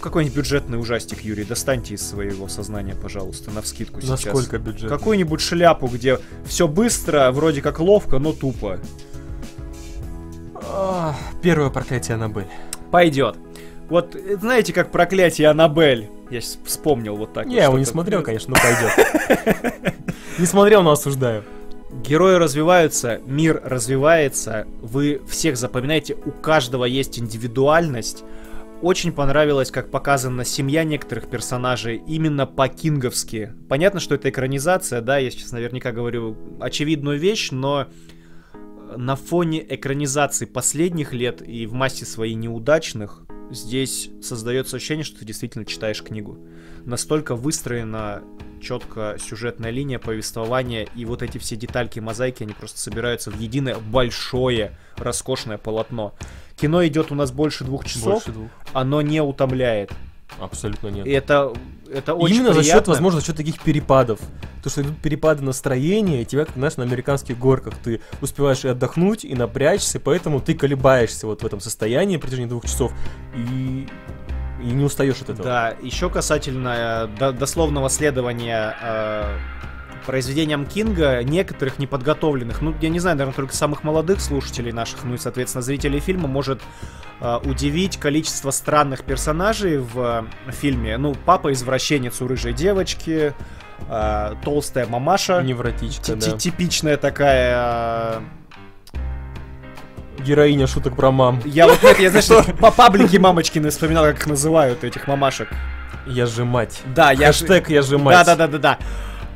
[0.00, 4.24] какой-нибудь бюджетный ужастик, Юрий, достаньте из своего сознания, пожалуйста, на вскидку сейчас.
[4.24, 4.88] Насколько бюджет?
[4.88, 8.78] Какую-нибудь шляпу, где все быстро, вроде как ловко, но тупо.
[11.42, 12.48] Первое проклятие Аннабель.
[12.90, 13.36] Пойдет.
[13.88, 16.08] Вот э, знаете, как проклятие Аннабель?
[16.30, 17.46] Я сейчас вспомнил вот так.
[17.46, 19.94] Не, вот я его не смотрел, конечно, но пойдет.
[20.38, 21.44] Не смотрел, но осуждаю.
[22.02, 28.24] Герои развиваются, мир развивается, вы всех запоминаете, у каждого есть индивидуальность.
[28.84, 33.54] Очень понравилось, как показана семья некоторых персонажей именно по-кинговски.
[33.66, 37.86] Понятно, что это экранизация, да, я сейчас наверняка говорю очевидную вещь, но
[38.94, 45.24] на фоне экранизации последних лет и в массе своей неудачных, здесь создается ощущение, что ты
[45.24, 46.46] действительно читаешь книгу.
[46.84, 48.22] Настолько выстроена
[48.64, 53.76] четко сюжетная линия повествования, и вот эти все детальки мозаики, они просто собираются в единое
[53.76, 56.14] большое, роскошное полотно.
[56.56, 58.48] Кино идет у нас больше двух часов, Больше двух.
[58.72, 59.90] оно не утомляет.
[60.40, 61.06] Абсолютно нет.
[61.06, 61.52] И это,
[61.92, 62.92] это очень Именно за счет, приятно.
[62.94, 64.18] возможно, за счет таких перепадов.
[64.62, 68.68] То, что идут перепады настроения, и тебя, как знаешь, на американских горках ты успеваешь и
[68.68, 72.92] отдохнуть, и напрячься, поэтому ты колебаешься вот в этом состоянии в протяжении двух часов,
[73.36, 73.86] и,
[74.64, 75.44] и не устаешь от этого.
[75.44, 79.36] Да, еще касательно э, до- дословного следования э,
[80.06, 85.14] произведениям Кинга, некоторых неподготовленных, ну, я не знаю, наверное, только самых молодых слушателей наших, ну
[85.14, 86.60] и, соответственно, зрителей фильма может
[87.20, 90.96] э, удивить количество странных персонажей в э, фильме.
[90.98, 93.32] Ну, папа-извращенец у рыжей девочки,
[93.88, 96.36] э, толстая мамаша, Невротичка, ти- да.
[96.38, 98.18] типичная такая...
[98.18, 98.20] э,
[100.18, 101.40] Героиня шуток про мам.
[101.44, 105.48] Я вот нет, я, знаешь, по паблике мамочкины вспоминал, как их называют, этих мамашек.
[106.06, 106.82] Я же мать.
[106.94, 107.28] Да, я.
[107.28, 108.24] Хэштег я же мать.
[108.26, 108.78] Да, да, да, да, да.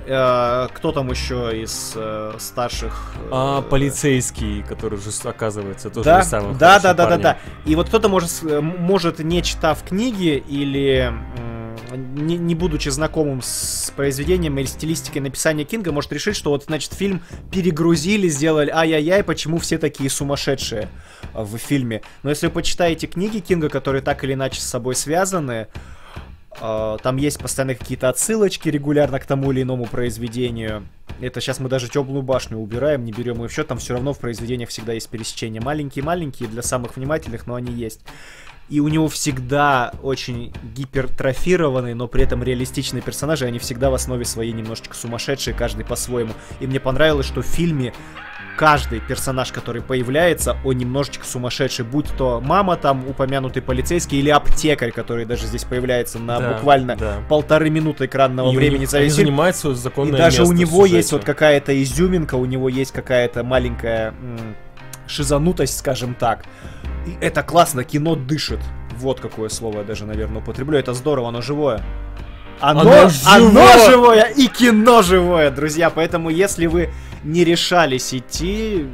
[0.08, 3.12] Кто там еще из э, старших?
[3.16, 7.22] э, А, полицейский, который же, оказывается, тоже Да, не самым да, да, да, да, парнем.
[7.22, 7.36] да.
[7.66, 11.12] И вот кто-то может, э, может не читав книги или
[11.96, 16.92] не, не будучи знакомым с произведением или стилистикой написания Кинга, может решить, что вот, значит,
[16.92, 20.88] фильм перегрузили, сделали ай-яй-яй, почему все такие сумасшедшие
[21.34, 22.02] э, в фильме.
[22.22, 25.68] Но если вы почитаете книги Кинга, которые так или иначе с собой связаны,
[26.60, 30.86] э, там есть постоянно какие-то отсылочки регулярно к тому или иному произведению.
[31.20, 34.12] Это сейчас мы даже теплую башню убираем, не берем ее в счет, там все равно
[34.12, 35.60] в произведениях всегда есть пересечения.
[35.60, 38.02] Маленькие-маленькие для самых внимательных, но они есть.
[38.68, 44.24] И у него всегда очень гипертрофированные, но при этом реалистичные персонажи, они всегда в основе
[44.24, 46.32] своей немножечко сумасшедшие, каждый по-своему.
[46.60, 47.94] И мне понравилось, что в фильме
[48.58, 54.90] каждый персонаж, который появляется, он немножечко сумасшедший, будь то мама там, упомянутый полицейский, или аптекарь,
[54.90, 57.18] который даже здесь появляется на Да, буквально да.
[57.28, 59.26] полторы минуты экранного И времени за весь фильм.
[59.28, 63.44] занимают свое И законное даже у него есть вот какая-то изюминка, у него есть какая-то
[63.44, 64.56] маленькая м,
[65.08, 66.44] шизанутость, скажем так.
[67.06, 68.60] И это классно, кино дышит.
[68.96, 70.78] Вот какое слово я даже, наверное, употреблю.
[70.78, 71.82] Это здорово, оно живое.
[72.60, 73.90] Оно, Оно оно живое!
[73.90, 75.90] живое и кино живое, друзья.
[75.90, 76.90] Поэтому, если вы
[77.22, 78.86] не решались идти,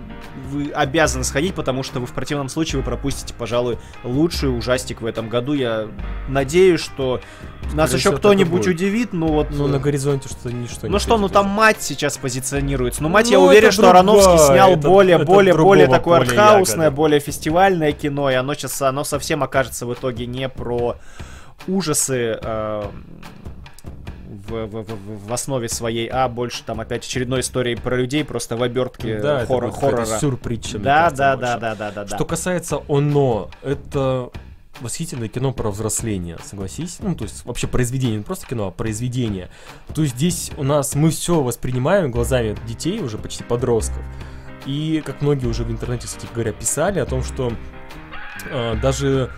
[0.50, 5.06] вы обязаны сходить, потому что вы в противном случае вы пропустите, пожалуй, лучший ужастик в
[5.06, 5.52] этом году.
[5.52, 5.88] Я
[6.28, 7.20] надеюсь, что
[7.72, 9.48] нас Скорее еще кто-нибудь удивит, ну вот.
[9.50, 13.02] Ну, на горизонте что-то ничто Ну что, ну там мать сейчас позиционируется.
[13.02, 16.18] Ну мать, я Ну, уверен, что Ароновский другая, снял это- более, это более, более такое
[16.18, 20.96] артхаусное, более фестивальное кино, и оно сейчас, оно совсем окажется в итоге не про
[21.66, 22.82] ужасы э,
[24.26, 28.56] в, в- в- в основе своей, а больше там опять очередной истории про людей, просто
[28.56, 30.18] в обертке Да, это хоррор, какая-то хоррора.
[30.18, 32.16] сюрпритча, Да, да, да, да, да, да, да.
[32.16, 34.30] Что касается «Оно», это
[34.80, 36.98] восхитительное кино про взросление, согласись?
[37.00, 39.48] Ну, то есть вообще произведение, не просто кино, а произведение.
[39.94, 44.02] То есть здесь у нас мы все воспринимаем глазами детей, уже почти подростков.
[44.66, 47.52] И, как многие уже в интернете, кстати говоря, писали о том, что
[48.50, 49.30] э, даже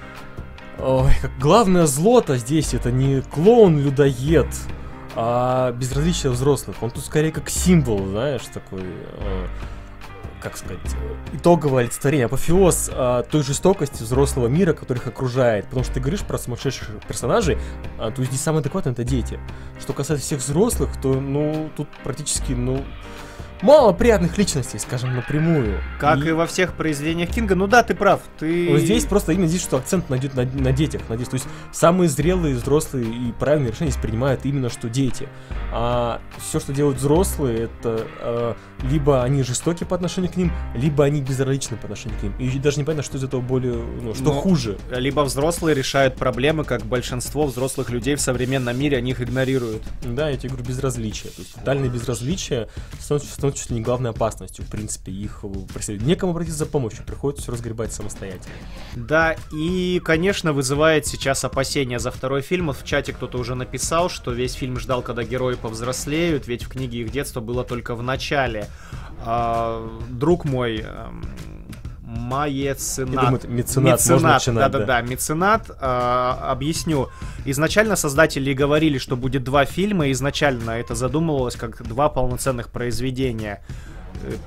[0.79, 4.49] ой, как главное зло-то здесь это не клоун-людоед,
[5.15, 6.77] а безразличие взрослых.
[6.83, 8.83] Он тут скорее как символ, знаешь, такой...
[8.83, 9.47] э,
[10.41, 15.65] как сказать, э, итоговое олицетворение, апофеоз а, той жестокости взрослого мира, который их окружает.
[15.65, 17.59] Потому что ты говоришь про сумасшедших персонажей,
[17.99, 19.41] а, то здесь самые адекватные это дети.
[19.81, 22.85] Что касается всех взрослых, то, ну, тут практически, ну,
[23.63, 25.81] мало приятных личностей, скажем, напрямую.
[25.99, 28.69] Как и во всех произведениях Кинга, ну да, ты прав, ты...
[28.71, 31.31] Вот здесь просто именно здесь, что акцент найдет на, на детях, на детях.
[31.31, 35.29] То есть самые зрелые, взрослые и правильные решения здесь принимают именно что дети.
[35.73, 41.05] А все, что делают взрослые, это э, либо они жестоки по отношению к ним, либо
[41.05, 42.35] они безразличны по отношению к ним.
[42.39, 44.79] И даже непонятно, что из этого более, ну, что Но- хуже.
[44.91, 49.83] Либо взрослые решают проблемы, как большинство взрослых людей в современном мире, они их игнорируют.
[50.03, 51.33] Да, я тебе говорю, безразличие.
[51.33, 52.69] То есть тотальное безразличие
[53.01, 56.07] становится, становится чуть ли не главной опасностью, в принципе, их преследует.
[56.07, 58.55] Некому обратиться за помощью, приходится все разгребать самостоятельно.
[58.95, 62.73] Да, и, конечно, вызывает сейчас опасения за второй фильм.
[62.73, 67.01] В чате кто-то уже написал, что весь фильм ждал, когда герои повзрослеют, ведь в книге
[67.01, 68.66] их детство было только в начале.
[69.25, 71.25] А, друг мой, эм,
[72.07, 73.15] Маеценат.
[73.15, 75.71] Я думаю, это меценат, можно начинать, да-да-да, меценат.
[75.81, 77.09] а, объясню.
[77.45, 80.11] Изначально создатели говорили, что будет два фильма.
[80.13, 83.63] Изначально это задумывалось как два полноценных произведения.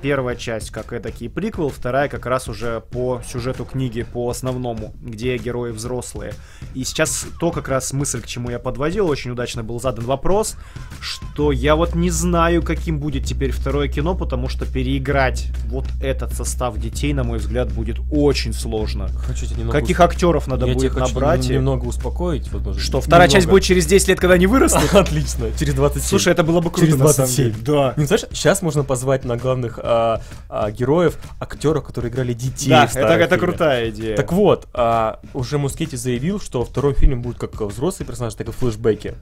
[0.02, 5.36] Первая часть как эдакий приквел, вторая как раз уже по сюжету книги, по основному, где
[5.36, 6.32] герои взрослые.
[6.74, 10.56] И сейчас то как раз мысль, к чему я подводил, очень удачно был задан вопрос,
[11.00, 16.32] что я вот не знаю, каким будет теперь второе кино, потому что переиграть вот этот
[16.34, 19.08] состав детей, на мой взгляд, будет очень сложно.
[19.08, 21.48] Хочу немного Каких актеров надо я будет тебя хочу набрать?
[21.48, 22.50] и- немного успокоить.
[22.52, 23.52] Вот, может, Что, вторая часть немного.
[23.56, 24.82] будет через 10 лет, когда они вырастут?
[24.94, 26.08] Отлично, через 27.
[26.08, 27.44] Слушай, это было бы круто, через на самом 27.
[27.52, 27.56] деле.
[27.64, 27.94] Да.
[27.96, 32.70] Не знаешь, сейчас можно позвать на главных а, а, героев актеров, которые играли детей.
[32.70, 34.16] Да, это, это крутая идея.
[34.16, 38.48] Так вот, а, уже Мускетти заявил, что во втором фильме будут как взрослые персонажи, так
[38.48, 39.14] и флешбеки.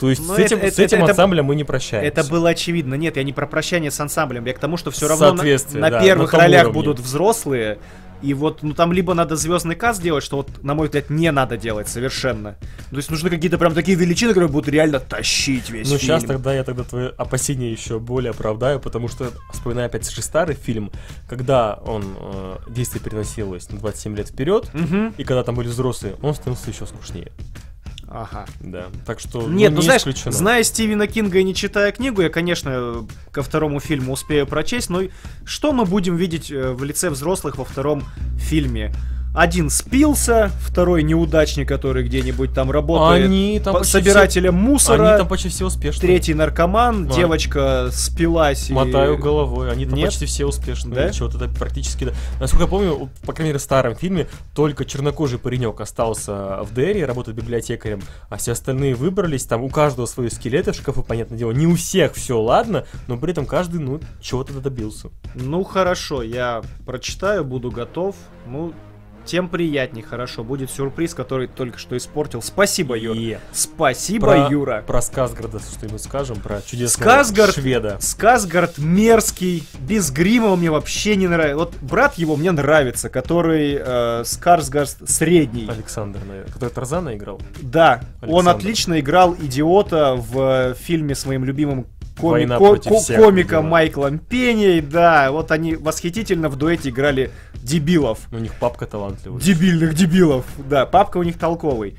[0.00, 2.08] То есть Ну, с этим, это- с этим это- это- ансамблем мы не прощаемся.
[2.08, 2.94] Это было очевидно.
[2.94, 5.90] Нет, я не про прощание с ансамблем, я к тому, что все равно на, на
[5.90, 6.74] да, первых на ролях уровне.
[6.74, 7.78] будут взрослые.
[8.22, 11.30] И вот, ну там либо надо звездный каст делать, что вот, на мой взгляд, не
[11.32, 12.56] надо делать совершенно.
[12.90, 16.00] То есть нужны какие-то прям такие величины, которые будут реально тащить весь Ну, фильм.
[16.20, 20.54] сейчас тогда я тогда твои опасения еще более оправдаю, потому что, вспоминая опять же старый
[20.54, 20.90] фильм,
[21.28, 25.14] когда он, э, действие переносилось на 27 лет вперед, Мгм.
[25.18, 27.32] и когда там были взрослые, он становился еще скучнее.
[28.14, 28.44] Ага.
[28.60, 30.32] Да, так что Нет, ну, ну не знаешь, исключено.
[30.32, 35.04] зная Стивена Кинга и не читая книгу, я, конечно, ко второму фильму успею прочесть, но
[35.46, 38.04] что мы будем видеть э, в лице взрослых во втором
[38.36, 38.94] фильме?
[39.34, 45.18] Один спился, второй неудачник, который где-нибудь там работает Они там по- собирателем все, мусора, они
[45.18, 46.00] там почти все успешны.
[46.02, 47.14] третий наркоман, А.
[47.14, 48.74] девочка спилась и...
[48.74, 50.08] Мотаю головой, они там Нет?
[50.08, 50.94] почти все успешны.
[50.94, 51.08] Да?
[51.08, 52.12] Ничего, это практически...
[52.40, 57.02] Насколько я помню, по крайней мере, в старом фильме только чернокожий паренек остался в Дерри,
[57.02, 61.52] работает библиотекарем, а все остальные выбрались, там у каждого свои скелеты в шкафу, понятное дело,
[61.52, 65.08] не у всех все ладно, но при этом каждый, ну, чего-то добился.
[65.34, 68.14] Ну хорошо, я прочитаю, буду готов.
[68.46, 68.74] Ну,
[69.24, 70.44] тем приятней, хорошо.
[70.44, 72.42] Будет сюрприз, который только что испортил.
[72.42, 73.18] Спасибо, Юра.
[73.18, 74.84] И Спасибо, про, Юра.
[74.86, 77.96] Про Сказгарда что-нибудь скажем, про чудесного Сказгард- шведа.
[78.00, 81.56] Сказгард мерзкий, без грима мне вообще не нравится.
[81.56, 85.68] Вот брат его мне нравится, который э, Скарсгард средний.
[85.68, 87.40] Александр, наверное, который Тарзана играл.
[87.60, 88.50] Да, он Александр.
[88.58, 91.86] отлично играл идиота в фильме с моим любимым
[92.20, 93.62] коми- ко- ко- всех, комика.
[93.62, 98.18] Майклом Пеней, да, вот они восхитительно в дуэте играли дебилов.
[98.32, 99.40] У них папка талантливый.
[99.42, 101.96] Дебильных дебилов, да, папка у них толковый.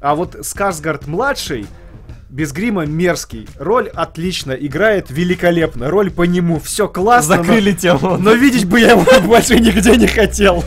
[0.00, 1.66] А вот Скарсгард младший,
[2.30, 8.16] без грима мерзкий, роль отлично, играет великолепно, роль по нему, все классно, но- Закрыли тему.
[8.18, 10.62] но видеть бы я его больше нигде не хотел.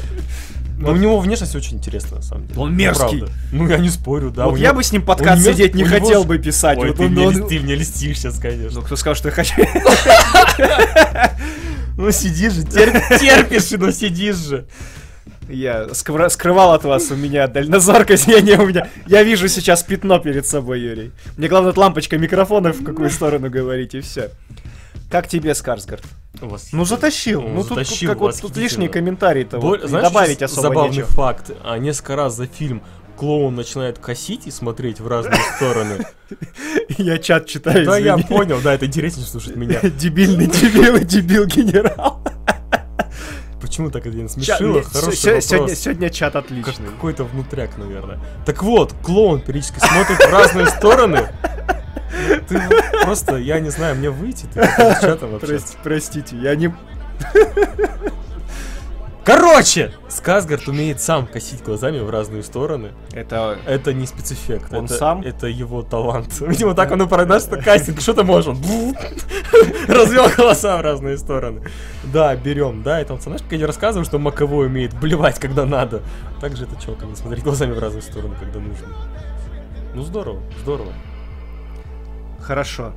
[0.81, 2.59] Но у него внешность очень интересная, на самом деле.
[2.59, 3.19] Он Ну, мерзкий.
[3.19, 3.35] правда.
[3.51, 4.45] Ну, я не спорю, да.
[4.45, 6.37] вот у я него- бы с ним подкаст него- сидеть не у него хотел бы
[6.39, 6.77] писать.
[6.77, 8.79] Ой, вот ты, он- мне, он- ты мне льстишь сейчас, конечно.
[8.79, 9.53] Ну, кто сказал, что я хочу?
[11.97, 14.65] Ну, сидишь же, терп- терпишь, но сидишь же.
[15.49, 18.87] Я скрывал от вас, у меня дальнозоркость, я не у меня.
[19.05, 21.11] Я вижу сейчас пятно перед собой, Юрий.
[21.37, 24.31] Мне главное, вот лампочка микрофона, в какую сторону говорить, и все.
[25.11, 26.03] Как тебе, Скарсгард?
[26.71, 27.41] Ну, затащил.
[27.41, 28.63] Ну, Ну, тут затащил, как вот тут восхитительно.
[28.63, 31.07] лишние комментарии-то Боль- вот, Знаешь, добавить особо забавный нечего.
[31.07, 31.51] факт.
[31.63, 32.81] А, несколько раз за фильм
[33.17, 36.05] клоун начинает косить и смотреть в разные стороны.
[36.97, 39.79] Я чат читаю, Да, я понял, да, это интереснее слушать меня.
[39.83, 42.23] Дебильный дебил и дебил генерал.
[43.61, 44.81] Почему так это не Чат- смешило?
[45.11, 46.87] сегодня, сегодня чат отличный.
[46.89, 48.19] какой-то внутряк, наверное.
[48.45, 51.27] Так вот, клоун периодически смотрит в разные стороны.
[52.59, 54.61] Ты просто, я не знаю, мне выйти, ты
[55.01, 55.39] чатом общаться.
[55.39, 56.73] Прости- простите, я не...
[59.23, 62.93] Короче, Сказгард умеет сам косить глазами в разные стороны.
[63.13, 63.59] Это...
[63.67, 64.73] Это не спецэффект.
[64.73, 65.21] Он это, сам?
[65.21, 66.39] Это его талант.
[66.41, 68.01] Видимо, так он и продашь, что кастинг.
[68.01, 68.47] Что ты можешь?
[68.47, 68.57] Он
[69.87, 71.61] развел голоса в разные стороны.
[72.03, 72.81] Да, берем.
[72.81, 76.01] Да, это он, знаешь, как я не рассказываю, что Маковой умеет блевать, когда надо.
[76.39, 78.87] Так же это чувак смотреть глазами в разные стороны, когда нужно.
[79.93, 80.93] Ну, здорово, здорово.
[82.41, 82.93] Хорошо.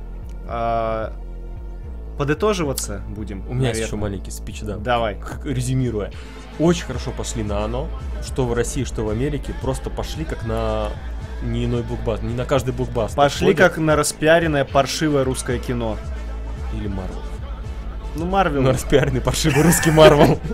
[0.47, 1.13] А,
[2.17, 3.43] Подытоживаться будем?
[3.49, 4.77] У меня есть еще маленький спич, да.
[4.77, 5.19] Давай.
[5.43, 6.11] Резюмируя.
[6.59, 7.89] Очень хорошо пошли на оно.
[8.25, 9.53] Что в России, что в Америке.
[9.61, 10.89] Просто пошли как на
[11.43, 12.25] не иной блокбастер.
[12.25, 13.17] Не на каждый блокбастер.
[13.17, 13.59] Пошли ходят.
[13.59, 15.97] как на распиаренное паршивое русское кино.
[16.73, 17.21] Или Марвел.
[18.15, 18.61] Ну, Марвел.
[18.61, 20.39] На распиаренный паршивый русский Марвел.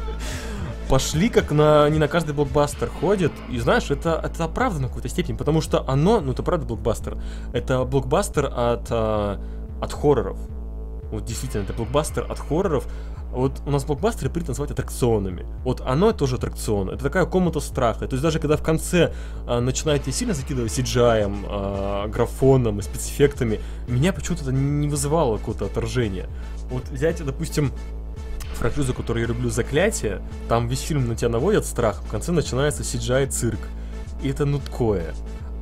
[0.91, 3.31] Пошли как на не на каждый блокбастер ходит.
[3.49, 7.17] И знаешь, это, это оправдано в какой-то степени, потому что оно, ну это правда блокбастер.
[7.53, 9.39] Это блокбастер от, а,
[9.81, 10.37] от хорроров.
[11.09, 12.89] Вот действительно, это блокбастер от хорроров.
[13.31, 15.45] Вот у нас блокбастеры принято называть аттракционами.
[15.63, 16.89] Вот оно тоже аттракцион.
[16.89, 18.05] Это такая комната страха.
[18.05, 19.13] То есть даже когда в конце
[19.47, 25.67] а, начинаете сильно закидывать CGI, а, графоном и спецэффектами, меня почему-то это не вызывало какого-то
[25.67, 26.27] отторжения.
[26.69, 27.71] Вот взять, допустим,
[28.53, 32.83] франшизу, которую я люблю, «Заклятие», там весь фильм на тебя наводят страх, в конце начинается
[32.83, 33.59] CGI-цирк.
[34.21, 35.13] И это ну такое.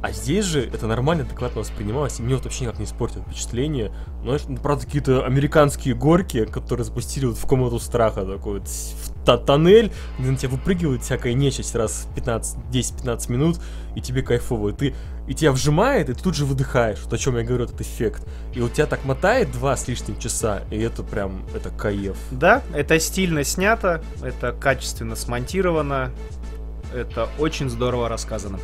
[0.02, 3.92] А здесь же это нормально, адекватно воспринималось, и мне вот вообще никак не испортит впечатление.
[4.20, 8.70] Ну, знаешь, ну, правда, какие-то американские горки, которые запустили вот в комнату страха, такой вот
[9.38, 13.59] тоннель, где на тебя выпрыгивает всякая нечисть раз в 15 10-15 минут,
[13.95, 14.69] и тебе кайфово.
[14.69, 14.95] И, ты,
[15.27, 16.99] и тебя вжимает, и ты тут же выдыхаешь.
[17.03, 18.27] Вот о чем я говорю, этот эффект.
[18.53, 22.17] И вот тебя так мотает два с лишним часа, и это прям, это кайф.
[22.32, 26.11] Да, это стильно снято, это качественно смонтировано,
[26.93, 28.59] это очень здорово рассказано.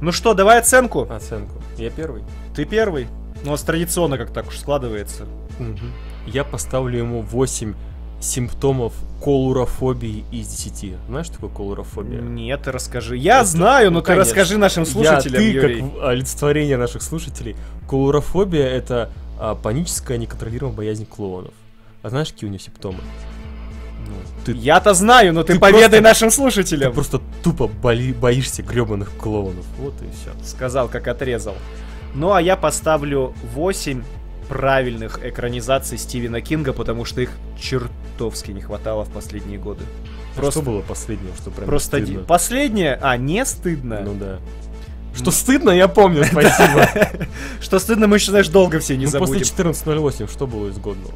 [0.00, 1.02] Ну что, давай оценку.
[1.10, 1.60] Оценку.
[1.76, 2.22] Я первый.
[2.54, 3.08] Ты первый.
[3.42, 5.26] Ну, у нас традиционно как так уж складывается.
[6.26, 7.74] Я поставлю ему 8
[8.20, 8.92] симптомов
[9.22, 10.94] колурофобии из 10.
[11.08, 12.20] Знаешь, что такое колурофобия?
[12.20, 13.16] Нет, ты расскажи.
[13.16, 14.24] Я Это- знаю, но ну, ты конечно.
[14.30, 15.80] расскажи нашим слушателям, Я, ты, Юрий.
[15.82, 17.56] как олицетворение наших слушателей.
[17.88, 21.52] Колурофобия— это а, паническая неконтролируемая боязнь клоунов.
[22.02, 22.98] А знаешь, какие у нее симптомы?
[24.06, 24.14] Ну,
[24.44, 26.92] ты, Я-то знаю, но ты, ты поведай просто- нашим ты слушателям.
[26.92, 29.64] просто тупо боли- боишься гребаных клоунов.
[29.78, 30.32] Вот и все.
[30.48, 31.54] Сказал, как отрезал.
[32.14, 34.02] Ну, а я поставлю 8
[34.48, 37.30] правильных экранизаций Стивена Кинга, потому что их
[37.60, 39.84] чертовски не хватало в последние годы.
[40.34, 42.20] Просто, Что было последнее, что прям просто стыдно?
[42.20, 44.00] ди- последнее, а не стыдно.
[44.04, 44.38] Ну да.
[45.14, 46.88] Что стыдно, я помню, спасибо.
[47.60, 49.70] Что стыдно, мы еще, знаешь, долго все не Ну, после забудем.
[49.72, 51.14] 14.08 что было из годного?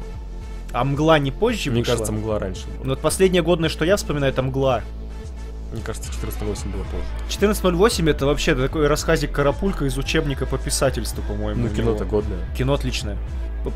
[0.73, 1.93] А мгла не позже Мне вышла?
[1.93, 2.77] кажется, мгла раньше была.
[2.83, 4.81] Ну, вот последнее годное, что я вспоминаю, это мгла.
[5.73, 7.51] Мне кажется, 14.08 было позже.
[7.51, 11.63] 14.08 это вообще такой рассказик Карапулька из учебника по писательству, по-моему.
[11.63, 12.37] Ну, кино-то годное.
[12.55, 13.17] Кино отличное.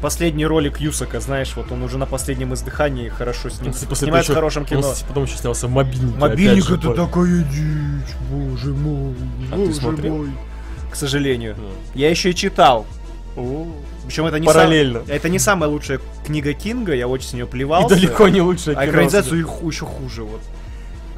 [0.01, 4.29] Последний ролик Юсака, знаешь, вот он уже на последнем издыхании хорошо с ним снимает в
[4.29, 4.89] этого хорошем еще- кино.
[4.89, 5.71] Он, потом еще снялся в.
[5.71, 9.15] Мобильник же, это такая дичь, боже мой,
[9.51, 10.17] А ты боже смотрел?
[10.17, 10.29] мой.
[10.91, 11.55] К сожалению.
[11.57, 11.69] Ну.
[11.95, 12.85] Я еще и читал.
[14.05, 15.01] Причем это не сам- Параллельно.
[15.07, 17.95] Это не самая лучшая книга Кинга, я очень с нее И плевался.
[17.95, 20.41] далеко не лучшее А экранизацию еще хуже, вот.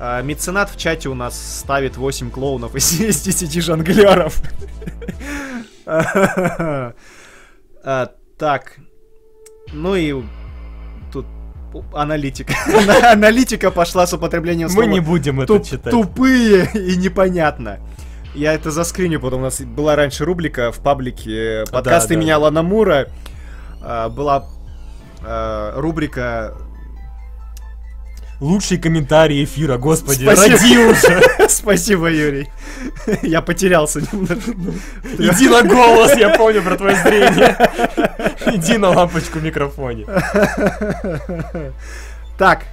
[0.01, 2.89] А, меценат в чате у нас ставит 8 клоунов из
[3.23, 4.41] 10 жонглеров.
[5.85, 6.93] А,
[8.37, 8.77] Так.
[9.73, 10.15] Ну и
[11.11, 11.25] тут
[11.93, 12.53] аналитика.
[13.11, 15.91] Аналитика пошла с употреблением Мы слова не будем это читать.
[15.91, 17.79] тупые и непонятно.
[18.33, 22.45] Я это заскриню, потом у нас была раньше рубрика в паблике подкасты да, меня да.
[22.45, 23.07] Лана Мура.
[23.81, 24.47] э, была
[25.21, 26.55] э, рубрика
[28.39, 30.57] Лучшие комментарии эфира, господи, Спасибо.
[30.57, 31.23] ради уже.
[31.49, 32.49] Спасибо, Юрий.
[33.21, 34.51] Я потерялся немножко.
[35.17, 37.57] Иди на голос, я помню про твое зрение.
[38.55, 40.05] Иди на лампочку в микрофоне.
[42.37, 42.63] Так,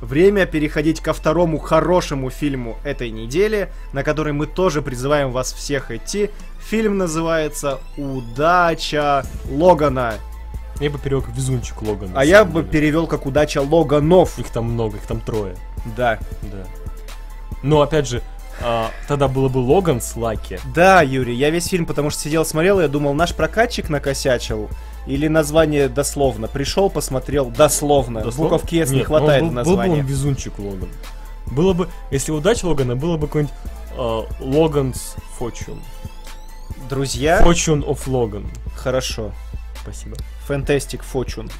[0.00, 5.90] время переходить ко второму хорошему фильму этой недели, на который мы тоже призываем вас всех
[5.90, 6.30] идти.
[6.70, 10.14] Фильм называется «Удача Логана».
[10.80, 12.10] Я бы перевел как везунчик Логан.
[12.14, 12.72] А я бы деле.
[12.72, 14.38] перевел как «Удача Логанов».
[14.38, 15.54] Их там много, их там трое.
[15.96, 16.18] Да.
[16.42, 16.64] Да.
[17.62, 18.22] Но опять же,
[18.60, 20.58] а, тогда было бы Логан с Лаки.
[20.74, 24.68] Да, Юрий, я весь фильм, потому что сидел, смотрел, и я думал, наш прокатчик накосячил.
[25.06, 26.46] Или название дословно.
[26.46, 28.22] Пришел, посмотрел дословно.
[28.22, 28.56] Дословно?
[28.56, 30.88] Буковки S не хватает был, в Был бы он везунчик Логан.
[31.46, 33.54] Было бы, если удача Логана, было бы какой-нибудь
[33.96, 35.80] а, Логан's Fortune.
[36.88, 38.46] Друзья, Fortune of Logan.
[38.76, 39.32] хорошо.
[39.82, 40.16] Спасибо.
[40.48, 41.50] Fantastic Fortune.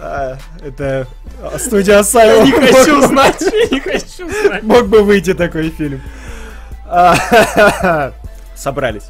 [0.00, 1.06] А, Это
[1.58, 2.44] студия Асайло.
[2.44, 3.40] Не хочу знать,
[3.70, 4.62] не хочу знать.
[4.62, 6.00] Мог бы выйти такой фильм.
[6.86, 8.12] А,
[8.54, 9.04] Собрались.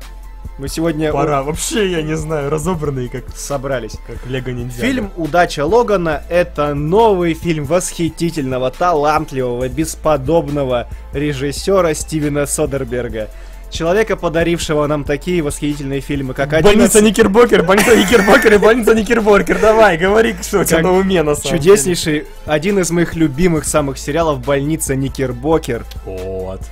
[0.59, 3.96] Мы сегодня Пора, вообще, я не знаю, разобранные как, собрались.
[4.09, 4.80] как Лего Ниндзя.
[4.80, 13.28] Фильм «Удача Логана»— это новый фильм восхитительного, талантливого, бесподобного режиссера Стивена Содерберга.
[13.70, 19.58] Человека, подарившего нам такие восхитительные фильмы, как Больница 11 Никербокер, больница Никербокер и больница Никербокер.
[19.60, 23.98] Давай, говори, что у тебя на уме на самом чудеснейший, один из моих любимых самых
[23.98, 25.84] сериалов «Больница Никербокер».
[26.06, 26.62] Вот.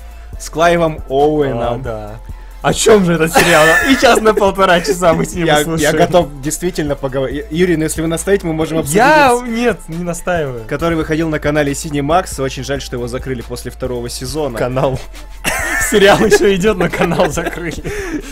[0.41, 1.83] с Клайвом А, Оуэном.
[1.83, 2.17] да.
[2.63, 3.65] О чем же этот сериал?
[3.89, 5.93] И сейчас на полтора часа мы с ним Я, слушаем.
[5.93, 7.45] я готов действительно поговорить.
[7.51, 8.97] Юрий, ну если вы настоите, мы можем обсудить.
[8.97, 9.39] Я...
[9.47, 10.65] Нет, не настаиваю.
[10.67, 12.43] Который выходил на канале Cinemax.
[12.43, 14.59] Очень жаль, что его закрыли после второго сезона.
[14.59, 14.99] Канал.
[15.91, 17.83] Сериал еще идет, но канал закрыли.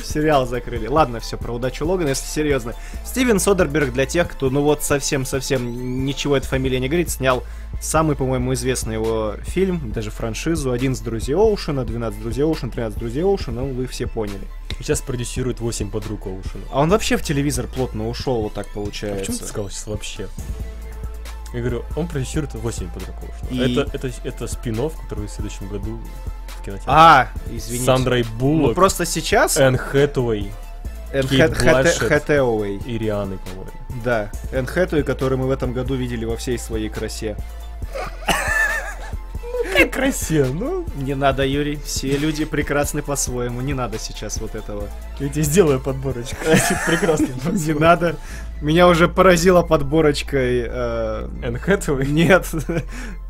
[0.05, 0.87] Сериал закрыли.
[0.87, 2.75] Ладно, все про удачу Логана, если серьезно.
[3.05, 7.45] Стивен Содерберг для тех, кто, ну вот совсем-совсем ничего эта фамилия не говорит, снял
[7.81, 13.23] самый, по-моему, известный его фильм, даже франшизу, 11 друзей Оушена, 12 друзей Оушена, 13 друзей
[13.25, 14.47] Оушена, ну вы все поняли.
[14.81, 16.65] Сейчас продюсирует 8 подруг Оушена.
[16.73, 19.21] А он вообще в телевизор плотно ушел, вот так А получается.
[19.21, 20.29] почему ты сказал сейчас вообще?
[21.55, 23.49] Я говорю, он продюсирует 8 подруг Оушена.
[23.65, 26.01] И- Это, это, это спин который в следующем году
[26.49, 26.85] в кинотеатре.
[26.93, 27.85] А, извините.
[27.87, 30.51] Сандрой Ну, Буллок, просто сейчас Энн Хэтэуэй
[31.13, 31.99] Энн Кейт Хэт- Хэт- Бланшетт.
[32.09, 32.77] Хэтэуэй.
[32.85, 33.71] и Рианой, по-моему.
[34.05, 37.37] Да, Энн Хэтэуэй, которую мы в этом году видели во всей своей красе.
[39.85, 40.87] Как красиво, ну.
[40.97, 44.89] Не надо, Юрий, все люди прекрасны по-своему, не надо сейчас вот этого.
[45.21, 46.37] Я тебе сделаю подборочку.
[46.87, 47.29] Прекрасно.
[47.51, 48.17] Не надо.
[48.63, 50.65] Меня уже поразила подборочкой...
[50.67, 52.07] э, Энн Хэтэуэй.
[52.07, 52.47] Нет.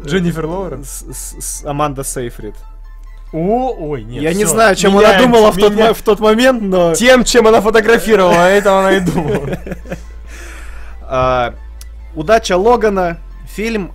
[0.01, 1.63] Дженнифер Лоуренс.
[1.65, 2.55] Аманда Сейфрид.
[3.33, 4.23] О, ой, нет.
[4.23, 6.95] Я не знаю, чем она думала тот, в тот момент, но...
[6.95, 9.59] Тем, чем она фотографировала, а это она и думала.
[11.07, 11.55] А,
[12.15, 13.19] Удача Логана.
[13.47, 13.93] Фильм,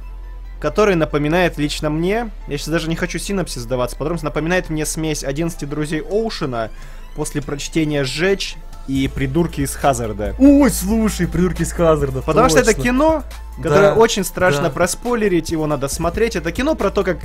[0.60, 5.24] который напоминает лично мне, я сейчас даже не хочу синапсис сдаваться, подробно напоминает мне смесь
[5.24, 6.70] 11 друзей Оушена
[7.16, 8.56] после прочтения «Сжечь»
[8.88, 10.36] и «Придурки из Хазарда».
[10.40, 12.22] Ой, слушай, придурки из Хазарда.
[12.22, 12.84] Потому что это точно.
[12.84, 13.24] кино,
[13.58, 14.70] которое Да, очень страшно да.
[14.70, 16.36] проспойлерить, его надо смотреть.
[16.36, 17.20] Это кино про то, как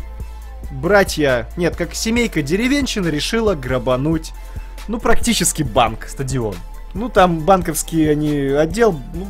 [0.70, 4.32] братья, нет, как семейка деревенщины решила грабануть,
[4.88, 6.06] ну, практически банк.
[6.08, 6.54] Стадион.
[6.92, 9.26] Ну, там банковский они отдел, ну,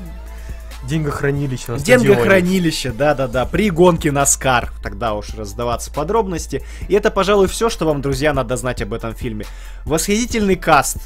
[0.89, 1.79] Деньгохранилище на.
[1.79, 6.63] Деньгохранилище, да-да-да, при гонке на Скар, тогда уж раздаваться подробности.
[6.89, 9.47] И это, пожалуй, все, что вам, друзья, надо знать об этом фильме.
[9.85, 10.99] Восхитительный каст.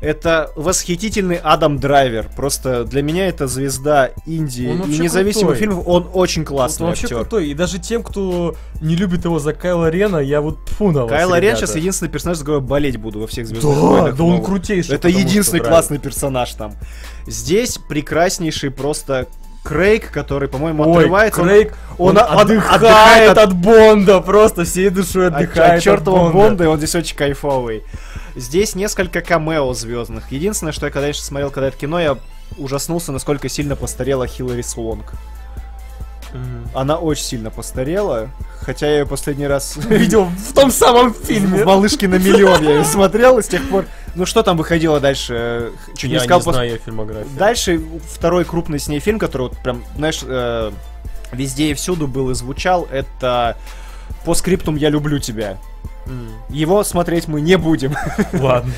[0.00, 2.28] Это восхитительный Адам Драйвер.
[2.36, 4.68] Просто для меня это звезда Индии.
[4.68, 5.60] Он И вообще независимых крутой.
[5.60, 7.16] фильмов он очень классный он вообще актер.
[7.18, 7.48] крутой.
[7.48, 11.10] И даже тем, кто не любит его за Кайла Рена, я вот фу на вас,
[11.10, 14.24] Кайло Рен сейчас единственный персонаж, за которого болеть буду во всех звездных Да, войнах да
[14.24, 14.94] он крутейший.
[14.94, 16.74] Это единственный классный персонаж там.
[17.26, 19.26] Здесь прекраснейший просто
[19.64, 21.40] Крейг, который, по-моему, Ой, отрывается.
[21.40, 23.52] он- Крейг, он он, от- отдыхает, отдыхает от...
[23.54, 26.32] Бонда, просто всей душой от, отдыхает от чертова Бонда.
[26.38, 27.82] Бонда, и он здесь очень кайфовый.
[28.36, 30.30] Здесь несколько камео звездных.
[30.30, 32.18] Единственное, что я когда еще смотрел когда это кино, я
[32.58, 35.14] ужаснулся, насколько сильно постарела Хиллари Слонг.
[36.32, 36.68] Мгм.
[36.74, 38.28] Она очень сильно постарела,
[38.60, 41.62] хотя я ее последний раз Видел в том самом фильме.
[41.62, 43.86] в «Малышке на миллион» я ее смотрел, и с тех пор...
[44.14, 45.72] Ну что там выходило дальше?
[45.96, 47.36] Чуть Я не сказал, не знаю ее фильмографию.
[47.38, 47.80] Дальше
[48.12, 50.72] второй крупный с ней фильм, который вот прям, знаешь, э,
[51.32, 53.56] везде и всюду был и звучал, это
[54.24, 55.58] «По скриптум я люблю тебя».
[56.06, 57.94] М, Его смотреть мы не будем.
[58.32, 58.72] Ладно.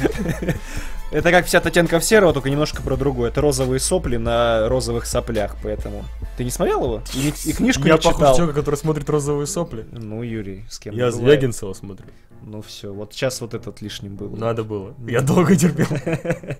[1.10, 3.30] Это как 50 оттенков серого, только немножко про другое.
[3.30, 6.04] Это розовые сопли на розовых соплях, поэтому...
[6.36, 7.02] Ты не смотрел его?
[7.14, 8.30] И, и книжку Я не похож читал?
[8.30, 9.86] на человека, который смотрит розовые сопли.
[9.90, 11.14] Ну, Юрий, с кем Я бывает.
[11.14, 12.06] Звягинцева смотрю.
[12.42, 14.36] Ну все, вот сейчас вот этот лишним был.
[14.36, 14.94] Надо было.
[15.06, 15.86] Я долго терпел.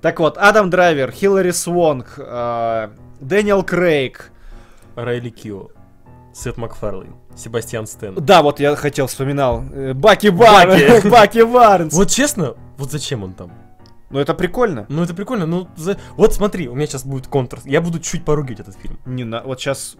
[0.00, 2.88] Так вот, Адам Драйвер, Хилари Суонк, э,
[3.20, 4.30] Дэниел Крейг.
[4.96, 5.68] Райли Кио.
[6.32, 7.14] Сет Макфарлейн.
[7.36, 8.14] Себастьян Стэн.
[8.14, 9.64] Да, вот я хотел, вспоминал.
[9.72, 10.82] Э, Баки Барнс.
[10.82, 11.08] Баки.
[11.10, 11.94] Баки Барнс.
[11.94, 13.52] Вот честно, вот зачем он там?
[14.10, 14.86] Ну это прикольно.
[14.88, 17.60] Ну это прикольно, ну за- вот смотри, у меня сейчас будет контр.
[17.64, 18.98] Я буду чуть поругать этот фильм.
[19.06, 19.42] Не на...
[19.42, 19.96] Вот сейчас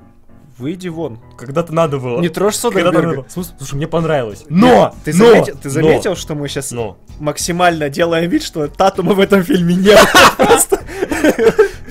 [0.59, 1.20] выйди вон.
[1.37, 2.20] Когда-то надо было.
[2.20, 3.22] Не трожь Когда-то надо Содерберга.
[3.22, 3.26] было.
[3.31, 4.45] Слушай, слушай, мне понравилось.
[4.49, 4.95] Но!
[5.05, 6.99] Ты но, заметил, ты но, заметил, что мы сейчас Но.
[7.18, 9.99] максимально делаем вид, что Татума в этом фильме нет.
[10.37, 10.81] Просто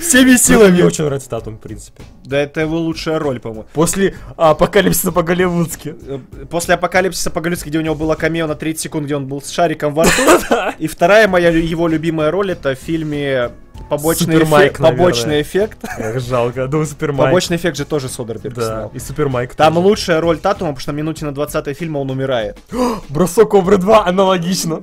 [0.00, 0.72] всеми Сила силами.
[0.72, 2.02] мне очень нравится Татум, в принципе.
[2.24, 3.66] Да это его лучшая роль, по-моему.
[3.72, 5.94] После апокалипсиса по-голливудски.
[6.06, 6.18] Э,
[6.50, 9.50] После апокалипсиса по где у него было камео на 30 секунд, где он был с
[9.50, 10.22] шариком во рту.
[10.78, 13.50] И вторая моя его любимая роль это в фильме
[13.88, 15.78] побочный, Супер эффект, побочный эффект.
[15.98, 16.66] Эх, жалко.
[16.68, 17.30] Думаю, Супермайк.
[17.30, 18.90] Побочный эффект же тоже Содерберг Да, снял.
[18.94, 19.86] и Супермайк Там тоже.
[19.86, 22.58] лучшая роль Татума, потому что на минуте на 20 фильма он умирает.
[23.08, 24.82] Бросок Кобры 2 аналогично.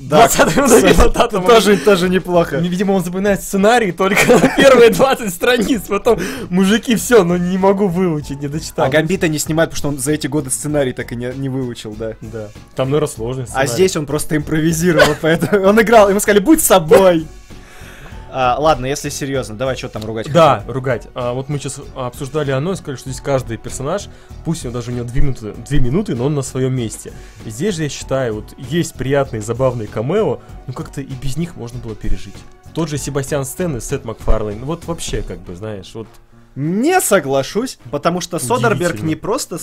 [0.00, 1.46] Да, 20 минут фильма Татума.
[1.48, 2.58] тоже, тоже неплохо.
[2.58, 6.20] Мне, Видимо, он запоминает сценарий только на первые 20 страниц, потом,
[6.50, 8.86] мужики, все, но не могу выучить, не дочитал.
[8.86, 11.48] А Гамбита не снимает, потому что он за эти годы сценарий так и не, не
[11.48, 12.12] выучил, да.
[12.20, 12.48] Да.
[12.76, 13.68] Там, наверное, сложный А сценарий.
[13.70, 17.26] здесь он просто импровизировал, поэтому он играл, ему сказали, будь собой.
[18.30, 20.72] А, ладно, если серьезно, давай что там ругать Да, хотим?
[20.72, 21.08] ругать.
[21.14, 24.08] А, вот мы сейчас обсуждали оно и сказали, что здесь каждый персонаж,
[24.44, 27.12] пусть у него даже у него 2 минуты, две минуты, но он на своем месте.
[27.46, 31.56] И здесь же, я считаю, вот есть приятные, забавные камео, но как-то и без них
[31.56, 32.34] можно было пережить.
[32.74, 36.06] Тот же Себастьян Стэн и Сет Макфарлейн, вот вообще, как бы, знаешь, вот
[36.54, 39.58] Не соглашусь, потому что Содерберг не просто...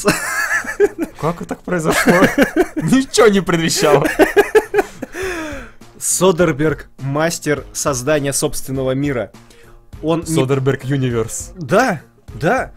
[1.22, 2.14] как это так произошло?
[2.76, 4.08] Ничего не предвещало.
[6.06, 9.32] Содерберг мастер создания собственного мира.
[10.04, 11.52] Он не- Содерберг Юниверс.
[11.56, 12.02] Да,
[12.36, 12.74] да.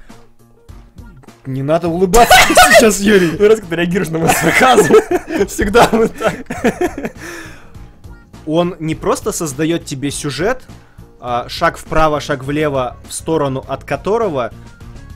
[1.45, 3.37] Не надо улыбаться сейчас, Юрий.
[3.37, 4.95] Раз, когда реагируешь на мой сарказм,
[5.47, 7.12] всегда вот так.
[8.47, 10.62] Он не просто создает тебе сюжет,
[11.20, 14.53] а шаг вправо, шаг влево, в сторону от которого,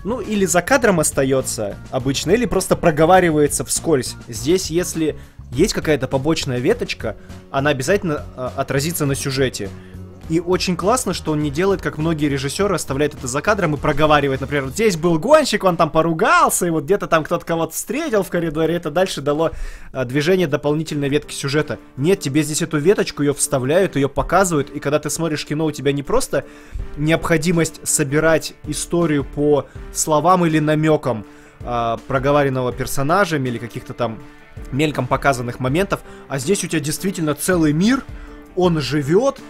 [0.04, 4.16] ну, или за кадром остается обычно, или просто проговаривается вскользь.
[4.28, 5.16] Здесь, если
[5.52, 7.16] есть какая-то побочная веточка,
[7.50, 9.68] она обязательно а, отразится на сюжете.
[10.28, 13.76] И очень классно, что он не делает, как многие режиссеры, оставляет это за кадром и
[13.76, 17.74] проговаривает, например, вот здесь был гонщик, он там поругался, и вот где-то там кто-то кого-то
[17.74, 19.50] встретил в коридоре, это дальше дало
[19.92, 21.78] а, движение дополнительной ветки сюжета.
[21.96, 25.72] Нет, тебе здесь эту веточку, ее вставляют, ее показывают, и когда ты смотришь кино, у
[25.72, 26.44] тебя не просто
[26.96, 31.26] необходимость собирать историю по словам или намекам
[31.60, 34.18] а, проговариваемого персонажами или каких-то там
[34.70, 38.04] мельком показанных моментов, а здесь у тебя действительно целый мир,
[38.56, 39.40] он живет,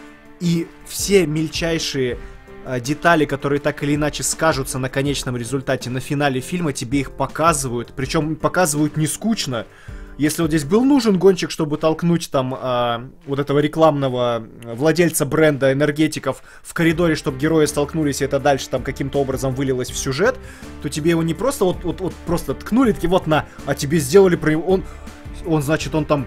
[0.40, 2.18] и все мельчайшие
[2.64, 7.12] а, детали, которые так или иначе скажутся на конечном результате, на финале фильма, тебе их
[7.12, 7.92] показывают.
[7.96, 9.66] Причем показывают не скучно.
[10.18, 15.72] Если вот здесь был нужен гонщик, чтобы толкнуть там а, вот этого рекламного владельца бренда
[15.72, 20.36] энергетиков в коридоре, чтобы герои столкнулись, и это дальше там каким-то образом вылилось в сюжет,
[20.82, 23.98] то тебе его не просто вот, вот, вот просто ткнули, такие вот на, а тебе
[23.98, 24.84] сделали про он,
[25.46, 26.26] он значит, он там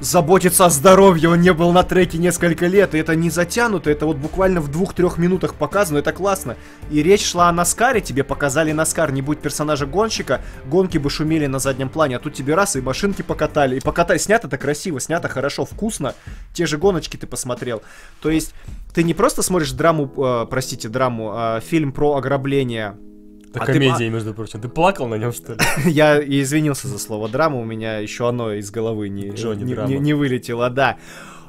[0.00, 4.06] заботится о здоровье, он не был на треке несколько лет, и это не затянуто, это
[4.06, 6.56] вот буквально в двух-трех минутах показано, это классно.
[6.90, 11.46] И речь шла о Наскаре, тебе показали Наскар, не будь персонажа гонщика, гонки бы шумели
[11.46, 15.00] на заднем плане, а тут тебе раз и машинки покатали, и покатали, снято это красиво,
[15.00, 16.14] снято хорошо, вкусно,
[16.52, 17.82] те же гоночки ты посмотрел.
[18.20, 18.54] То есть
[18.94, 22.96] ты не просто смотришь драму, э, простите, драму, а фильм про ограбление,
[23.56, 24.60] Это А ты- комедия, между прочим.
[24.60, 25.58] Ты плакал на нем, что ли?
[25.90, 29.74] Я и извинился за слово драма, у меня еще оно из головы не, Джонни не,
[29.74, 30.96] не- не вылетело, да.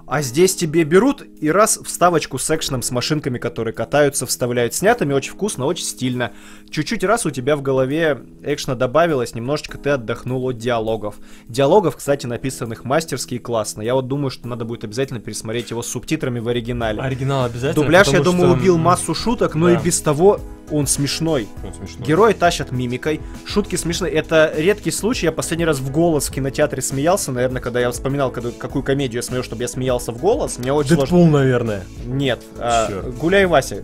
[0.09, 5.11] А здесь тебе берут и раз вставочку с экшеном, с машинками, которые катаются, вставляют снятыми,
[5.11, 6.31] очень вкусно, очень стильно.
[6.69, 11.15] Чуть-чуть раз у тебя в голове экшена добавилось, немножечко ты отдохнул от диалогов.
[11.47, 13.81] Диалогов, кстати, написанных мастерски и классно.
[13.81, 17.01] Я вот думаю, что надо будет обязательно пересмотреть его с субтитрами в оригинале.
[17.01, 17.83] Оригинал обязательно.
[17.83, 19.81] Дубляж, я думаю, что, убил массу шуток, но и да.
[19.81, 20.39] без того
[20.69, 21.47] он смешной.
[21.63, 22.05] он смешной.
[22.05, 24.11] Герои тащат мимикой, шутки смешные.
[24.11, 25.27] Это редкий случай.
[25.27, 29.19] Я последний раз в голос в кинотеатре смеялся, наверное, когда я вспоминал, когда, какую комедию
[29.19, 30.59] я смотрел, чтобы я смеялся в голос.
[30.59, 31.05] Мне очень сложно.
[31.05, 31.83] Дэдпул, наверное.
[32.05, 33.01] Нет, а.
[33.17, 33.83] Гуляй Вася.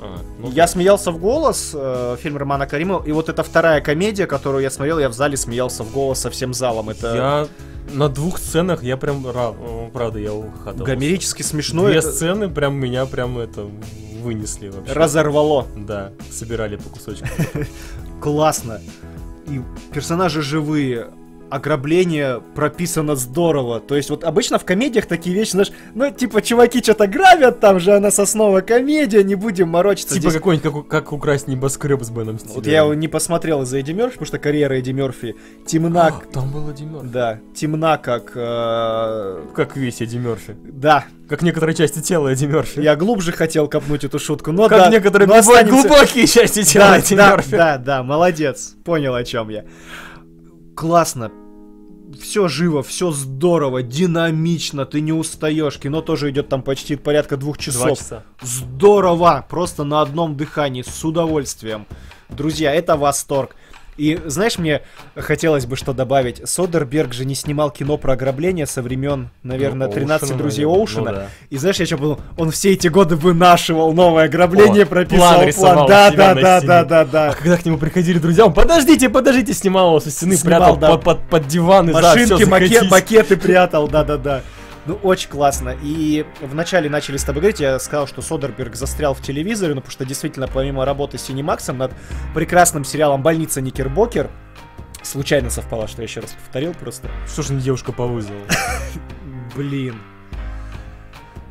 [0.00, 4.26] А, ну я смеялся в голос, э, фильм Романа Каримова, и вот это вторая комедия,
[4.26, 6.88] которую я смотрел, я в зале смеялся в голос со всем залом.
[6.90, 7.48] Это Я
[7.94, 10.86] на двух сценах, я прям, ра- правда, я ухатывал.
[10.86, 11.86] гомерически смешно.
[11.86, 13.68] Две это сцены прям меня прям это
[14.22, 14.92] вынесли вообще.
[14.94, 15.66] разорвало.
[15.76, 17.28] Да, собирали по кусочкам.
[18.20, 18.80] Классно.
[19.48, 19.60] И
[19.92, 21.08] персонажи живые.
[21.50, 23.80] Ограбление прописано здорово.
[23.80, 27.80] То есть вот обычно в комедиях такие вещи, знаешь, ну типа чуваки что-то грабят, там
[27.80, 30.14] же она сосновая комедия, не будем морочиться.
[30.14, 32.54] Типа Здесь- какой-нибудь, как, как украсть небоскреб с Беном Стиллером.
[32.56, 35.36] Вот я его не посмотрел из-за Эдди Мерфи, потому что карьера Эдди Мерфи
[35.66, 36.06] темна.
[36.06, 37.06] А, там был Эдди Мёрфи.
[37.08, 38.32] Да, темна как...
[38.34, 40.56] э, Как весь Эдди Мерфи.
[40.62, 42.80] Да, Как некоторые части тела Эдди Мерфи.
[42.80, 44.88] я глубже хотел копнуть эту шутку, но как да.
[44.88, 47.50] некоторые но останемся- глубокие части тела Да, Эдди да, Мерфи.
[47.56, 49.64] да, да, молодец, понял о чем я.
[50.74, 51.30] Классно,
[52.18, 55.78] все живо, все здорово, динамично, ты не устаешь.
[55.78, 57.98] Кино тоже идет там почти порядка двух Два часов.
[57.98, 58.24] часа.
[58.40, 59.46] Здорово!
[59.48, 61.86] Просто на одном дыхании, с удовольствием.
[62.28, 63.54] Друзья, это восторг.
[64.00, 64.80] И знаешь, мне
[65.14, 66.40] хотелось бы что добавить.
[66.48, 70.80] Содерберг же не снимал кино про ограбление со времен, наверное, Ну, 13 Оушена, друзей наверное.
[70.80, 71.10] Оушена.
[71.10, 71.26] Ну да.
[71.50, 72.20] И знаешь, я что подумал?
[72.38, 75.86] Он все эти годы вынашивал новое ограбление, О, прописывал план план.
[75.86, 77.28] Да, да, да, да, да, да.
[77.30, 80.76] А когда к нему приходили друзья, он, подождите, подождите, снимал его со стены, Снимал, прятал
[80.78, 80.90] да.
[80.92, 82.90] под, под, под диван и Машинки, всё, маке- закатись.
[82.90, 84.40] макеты прятал, да-да-да.
[84.90, 85.76] Ну, очень классно.
[85.84, 89.92] И вначале начали с тобой говорить, я сказал, что Содерберг застрял в телевизоре, ну, потому
[89.92, 91.92] что действительно, помимо работы с Синемаксом над
[92.34, 94.28] прекрасным сериалом «Больница Никербокер»,
[95.04, 97.08] случайно совпало, что я еще раз повторил просто.
[97.28, 98.40] Что ж не девушка по вызову?
[99.54, 99.94] Блин.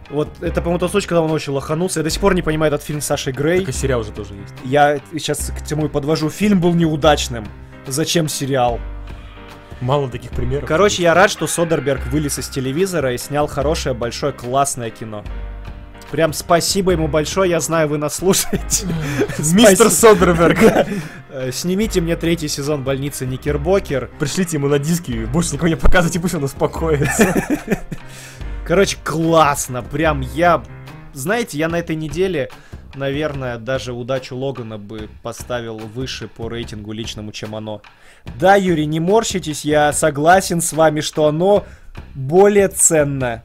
[0.10, 2.02] Вот это, по-моему, тот случай, когда он очень лоханулся.
[2.02, 3.62] Я до сих пор не понимаю этот фильм с Сашей Грей.
[3.62, 4.54] Так и сериал уже тоже есть.
[4.66, 6.30] Я сейчас к тему и подвожу.
[6.30, 7.48] Фильм был неудачным.
[7.88, 8.82] Зачем сериал?
[9.82, 10.68] Мало таких примеров.
[10.68, 15.24] Короче, я рад, что Содерберг вылез из телевизора и снял хорошее, большое, классное кино.
[16.12, 18.88] Прям спасибо ему большое, я знаю, вы нас слушаете.
[19.54, 19.90] Мистер.
[19.90, 20.60] Содерберг.
[21.32, 24.10] Э, Снимите мне третий сезон больницы Никербокер.
[24.18, 27.36] Пришлите ему на диски, больше никого не показывайте, пусть он успокоится.
[28.66, 29.84] Короче, классно.
[29.84, 30.64] Прям я...
[31.14, 32.50] Знаете, я на этой неделе,
[32.96, 37.84] наверное, даже удачу Логана бы поставил выше по рейтингу личному, чем оно.
[38.40, 41.66] Да, Юрий, не морщитесь, я согласен с вами, что оно
[42.16, 43.44] более ценно.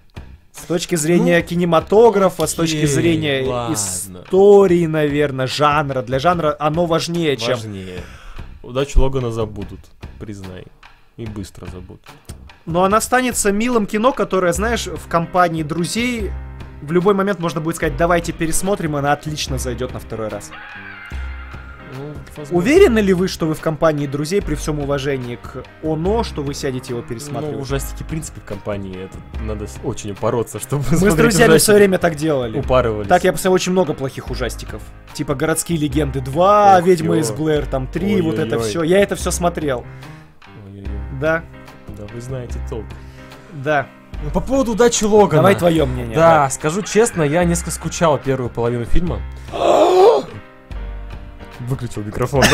[0.52, 3.74] С точки зрения кинематографа, с точки окей, зрения ладно.
[3.74, 6.02] истории, наверное, жанра.
[6.02, 7.54] Для жанра оно важнее, чем...
[7.54, 8.00] Важнее.
[8.62, 9.80] Удачу Логана забудут,
[10.20, 10.64] признай.
[11.16, 12.06] И быстро забудут.
[12.66, 16.30] Но она останется милым кино, которое, знаешь, в компании друзей
[16.84, 20.50] в любой момент можно будет сказать, давайте пересмотрим, и она отлично зайдет на второй раз.
[21.96, 22.56] Ну, возможно.
[22.58, 26.54] Уверены ли вы, что вы в компании друзей при всем уважении к ОНО, что вы
[26.54, 27.60] сядете его Ну, пересматривать?
[27.60, 31.64] ужастики, в принципе, в компании, это надо очень упороться, чтобы Мы с друзьями ужастики.
[31.64, 32.58] свое время так делали.
[32.58, 33.08] упарывались.
[33.08, 34.82] Так я посмотрел очень много плохих ужастиков.
[35.12, 37.20] Типа «Городские легенды 2», Ох, «Ведьма ё.
[37.20, 38.68] из Блэр», там 3, вот это Ой-ой-ой.
[38.68, 38.82] все.
[38.82, 39.84] Я это все смотрел.
[40.66, 40.88] Ой-ой-ой.
[41.20, 41.44] Да,
[41.96, 42.84] Да, вы знаете толк.
[43.52, 43.86] да.
[44.22, 45.42] Ну, по поводу удачи Логана.
[45.42, 46.14] Давай твое мнение.
[46.16, 49.20] Да, скажу честно, я несколько скучал первую половину фильма.
[51.60, 52.44] Выключил микрофон.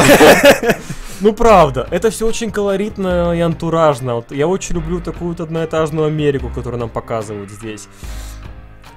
[1.22, 4.24] Ну правда, это все очень колоритно и антуражно.
[4.30, 7.88] Я очень люблю такую вот одноэтажную Америку, которую нам показывают здесь.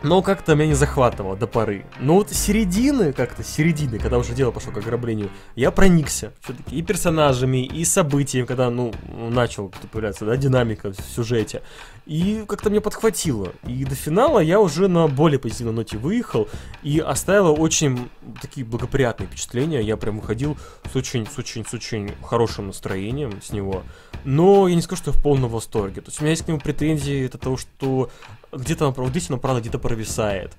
[0.03, 1.85] Но как-то меня не захватывало до поры.
[1.99, 6.81] Но вот середины, как-то середины, когда уже дело пошло к ограблению, я проникся все-таки и
[6.81, 8.93] персонажами, и событиями, когда, ну,
[9.29, 11.61] начал появляться, да, динамика в сюжете.
[12.05, 13.53] И как-то мне подхватило.
[13.65, 16.49] И до финала я уже на более позитивной ноте выехал
[16.81, 18.09] и оставила очень
[18.41, 19.81] такие благоприятные впечатления.
[19.81, 20.57] Я прям выходил
[20.91, 23.83] с очень, с очень, с очень хорошим настроением с него.
[24.25, 26.01] Но я не скажу, что я в полном восторге.
[26.01, 28.09] То есть у меня есть к нему претензии от того, что
[28.51, 30.51] где-то он, правда, действительно, правда, где-то провисает.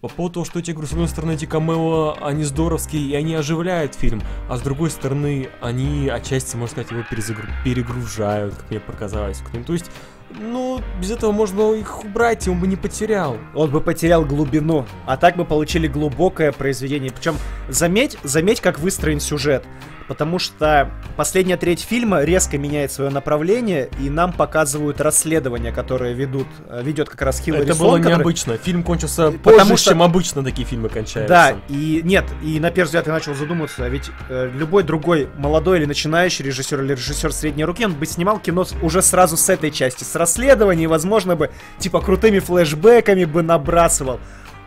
[0.00, 3.34] По поводу того, что тебе говорю, с одной стороны, эти камео, они здоровские, и они
[3.34, 8.80] оживляют фильм, а с другой стороны, они отчасти, можно сказать, его перезагру- перегружают, как мне
[8.80, 9.42] показалось.
[9.66, 9.90] То есть,
[10.38, 13.36] ну, без этого можно их убрать, и он бы не потерял.
[13.54, 17.10] Он бы потерял глубину, а так мы получили глубокое произведение.
[17.10, 17.36] Причем
[17.68, 19.64] заметь, заметь, как выстроен сюжет.
[20.10, 26.48] Потому что последняя треть фильма резко меняет свое направление, и нам показывают расследование, которое ведут,
[26.68, 28.56] э, ведет как раз Хиллари Это Сон, было который- необычно.
[28.56, 31.32] Фильм кончился Потому позже, что- чем обычно такие фильмы кончаются.
[31.32, 35.78] Да, и нет, и на первый взгляд я начал задумываться, ведь э, любой другой молодой
[35.78, 39.70] или начинающий режиссер или режиссер средней руки, он бы снимал кино уже сразу с этой
[39.70, 44.18] части, с расследований, возможно бы, типа, крутыми флешбэками бы набрасывал.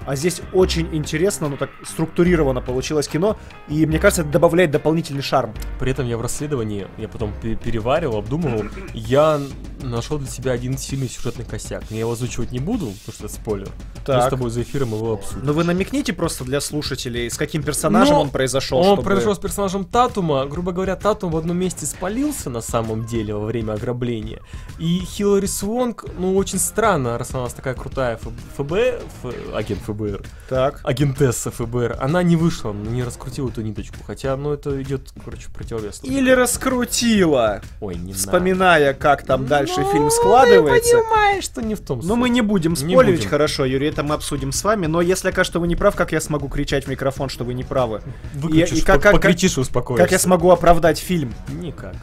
[0.06, 3.38] А здесь очень интересно, ну так структурировано получилось кино,
[3.68, 5.54] и мне кажется, это добавляет дополнительный шарм.
[5.80, 9.39] При этом я в расследовании, я потом пе- переваривал, обдумывал, я
[9.82, 11.84] нашел для себя один сильный сюжетный косяк.
[11.89, 13.68] Я его озвучивать не буду, потому что это спойлер.
[14.08, 15.45] Мы с тобой за эфиром его обсудим.
[15.45, 19.36] Ну вы намекните просто для слушателей, с каким персонажем Ну, он произошел, Он чтобы- произошел
[19.36, 20.45] с персонажем Татума.
[20.45, 24.41] Грубо говоря, Татум в одном месте спалился на самом деле во время ограбления.
[24.80, 28.18] И Хиллари Свонг, ну, очень странно, раз она у нас такая крутая
[28.58, 30.21] ФБ, Ф- агент ФБР, ФБР.
[30.49, 30.81] Так.
[30.83, 31.97] Агентесса ФБР.
[31.99, 33.97] Она не вышла, не раскрутила эту ниточку.
[34.05, 36.01] Хотя, ну, это идет, короче, противовес.
[36.03, 40.97] Или раскрутила, Ой, не вспоминая, как там дальше Ну, фильм ты складывается.
[40.97, 42.33] понимаешь, что не в том Ну, мы суть.
[42.35, 43.29] не будем Не спорить, будем.
[43.29, 46.11] хорошо, Юрий, это мы обсудим с вами, но если окажется, что вы не прав, как
[46.11, 48.01] я смогу кричать в микрофон, что вы не правы?
[48.33, 50.03] Выключишь, и как- пок- как- покричишь и успокоишься.
[50.03, 51.33] Как я смогу оправдать фильм?
[51.49, 51.95] Никак.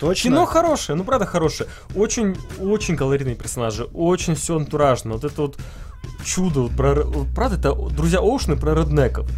[0.00, 0.30] Точно?
[0.30, 1.68] Кино хорошее, ну правда хорошее.
[1.96, 5.14] Очень, очень колоритные персонажи, очень все антуражно.
[5.14, 5.58] Вот это вот
[6.24, 9.28] чудо, вот про, вот, правда, это друзья Оушены про реднеков.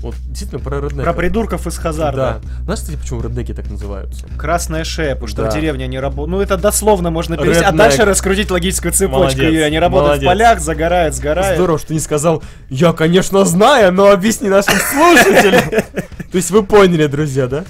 [0.00, 1.04] Вот действительно про реднеков.
[1.04, 2.40] Про придурков из Хазарда.
[2.42, 2.62] Да.
[2.64, 4.26] Знаешь, кстати, почему реднеки так называются?
[4.38, 5.50] Красная шея, потому что Да.
[5.50, 6.30] в деревне они работают.
[6.30, 7.64] Ну, это дословно можно перевести.
[7.64, 9.18] А дальше раскрутить логическую цепочку.
[9.18, 9.60] Молодец, Юрий.
[9.60, 10.24] Они работают молодец.
[10.24, 11.56] в полях, загорают, сгорают.
[11.56, 15.62] Здорово, что не сказал, я, конечно, знаю, но объясни нашим слушателям.
[16.32, 17.64] То есть вы поняли, друзья, да?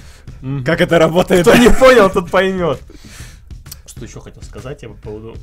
[0.65, 1.41] Как это работает?
[1.41, 2.79] Кто не понял, тот поймет.
[4.01, 5.35] Что еще хотел сказать я по поводу...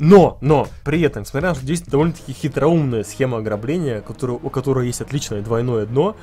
[0.00, 4.50] Но, но, при этом, несмотря на то, что здесь довольно-таки хитроумная схема ограбления, которую, у
[4.50, 6.16] которой есть отличное двойное дно,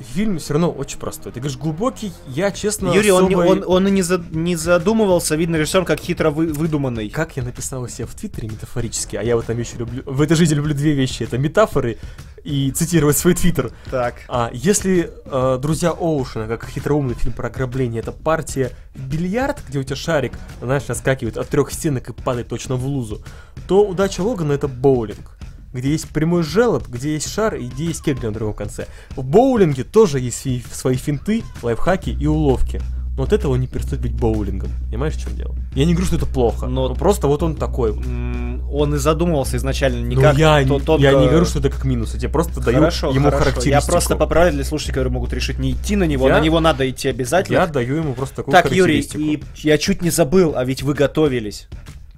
[0.00, 1.32] фильм все равно очень простой.
[1.32, 5.36] Ты говоришь, глубокий, я, честно, Юрий, он, особой- он, он и не, за- не задумывался,
[5.36, 7.08] видно, режиссер как хитро вы- выдуманный.
[7.10, 10.02] Как я написал у себя в Твиттере метафорически, а я в этом вещи люблю...
[10.06, 11.22] В этой жизни люблю две вещи.
[11.22, 11.98] Это метафоры
[12.44, 13.72] и цитировать свой Твиттер.
[13.90, 14.14] Так.
[14.28, 19.82] А если э, «Друзья Оушена», как хитроумный фильм про ограбление, это партия бильярд, где у
[19.82, 20.32] тебя шарик,
[20.62, 23.22] знаешь, наскакивает от трех стенок и падает точно в лузу,
[23.66, 25.36] то «Удача Логана»— это боулинг
[25.72, 28.86] где есть прямой желоб, где есть шар и где есть кегли на другом конце.
[29.10, 32.80] В боулинге тоже есть свои, финты, лайфхаки и уловки.
[33.16, 34.70] Но от этого не перестает быть боулингом.
[34.90, 35.52] Понимаешь, в чем дело?
[35.74, 36.66] Я не говорю, что это плохо.
[36.66, 37.90] Но- просто вот он такой.
[37.90, 41.58] Он и задумывался изначально не Ну, как я, то- не- тонко- я не говорю, что
[41.58, 42.14] это как минус.
[42.14, 43.38] Я тебе просто даю Хорошо, ему хорошо.
[43.38, 43.70] характеристику.
[43.74, 46.28] Я просто поправляю для слушателей, которые могут решить не идти на него.
[46.28, 47.56] Я- На него надо идти обязательно.
[47.56, 49.44] Я даю ему просто такую Так, Юрий, характеристику.
[49.62, 51.66] и я чуть не забыл, а ведь вы готовились.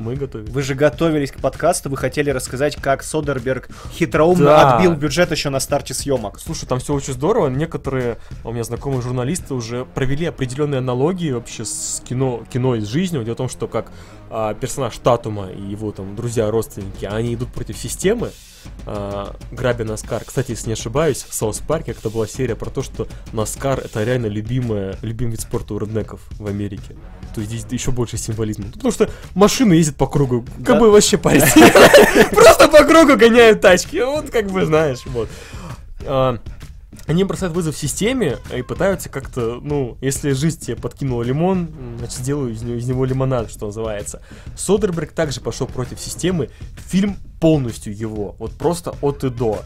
[0.00, 0.44] Мы готовы.
[0.46, 4.76] Вы же готовились к подкасту, вы хотели рассказать, как Содерберг хитроумно Да.
[4.76, 6.40] отбил бюджет еще на старте съемок.
[6.40, 7.48] Слушай, там все очень здорово.
[7.48, 13.22] Некоторые у меня знакомые журналисты уже провели определенные аналогии вообще с кино, кино из жизни.
[13.22, 13.92] Дело в том, что как
[14.30, 18.30] а, персонаж Татума и его там друзья, родственники, они идут против системы,
[18.86, 20.24] а, грабя NASCAR.
[20.24, 23.80] Кстати, если не ошибаюсь, в South Park е как-то была серия про то, что NASCAR
[23.80, 26.96] это реально любимая, любимый вид спорта у реднеков в Америке.
[27.34, 28.66] То есть здесь еще больше символизма.
[28.72, 30.44] Потому что машины ездят по кругу.
[30.58, 30.80] Как Да.
[30.80, 31.42] бы вообще парень.
[32.30, 34.00] Просто по кругу гоняют тачки.
[34.04, 35.28] Вот как бы знаешь, вот.
[37.06, 42.18] А, Они бросают вызов системе и пытаются как-то, ну, если жизнь тебе подкинула лимон, значит,
[42.18, 44.22] сделаю из него, из него лимонад, что называется.
[44.56, 46.50] Содерберг также пошел против системы.
[46.88, 49.62] Фильм полностью его, вот просто от и до.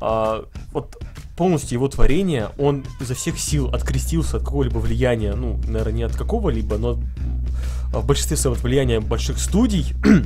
[0.00, 0.96] А, вот
[1.36, 6.16] полностью его творение, он изо всех сил открестился от какого-либо влияния, ну, наверное, не от
[6.16, 6.98] какого-либо, но
[7.92, 10.22] в большинстве своем от влияния больших студий, а,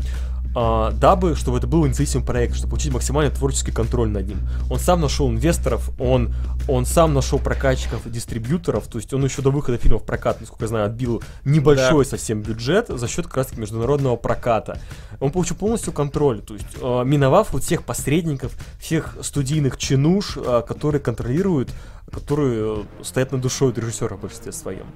[0.54, 4.38] дабы, чтобы это был независимый проект, чтобы получить максимальный творческий контроль над ним.
[4.70, 6.34] Он сам нашел инвесторов, он,
[6.68, 10.40] он сам нашел прокатчиков и дистрибьюторов, то есть он еще до выхода фильма в прокат,
[10.40, 14.78] насколько я знаю, отбил небольшой совсем бюджет за счет как раз таки международного проката.
[15.20, 20.62] Он получил полностью контроль, то есть э, миновав вот всех посредников, всех студийных чинуш, э,
[20.66, 21.70] которые контролируют,
[22.10, 24.86] которые э, стоят над душой режиссера в большинстве своем.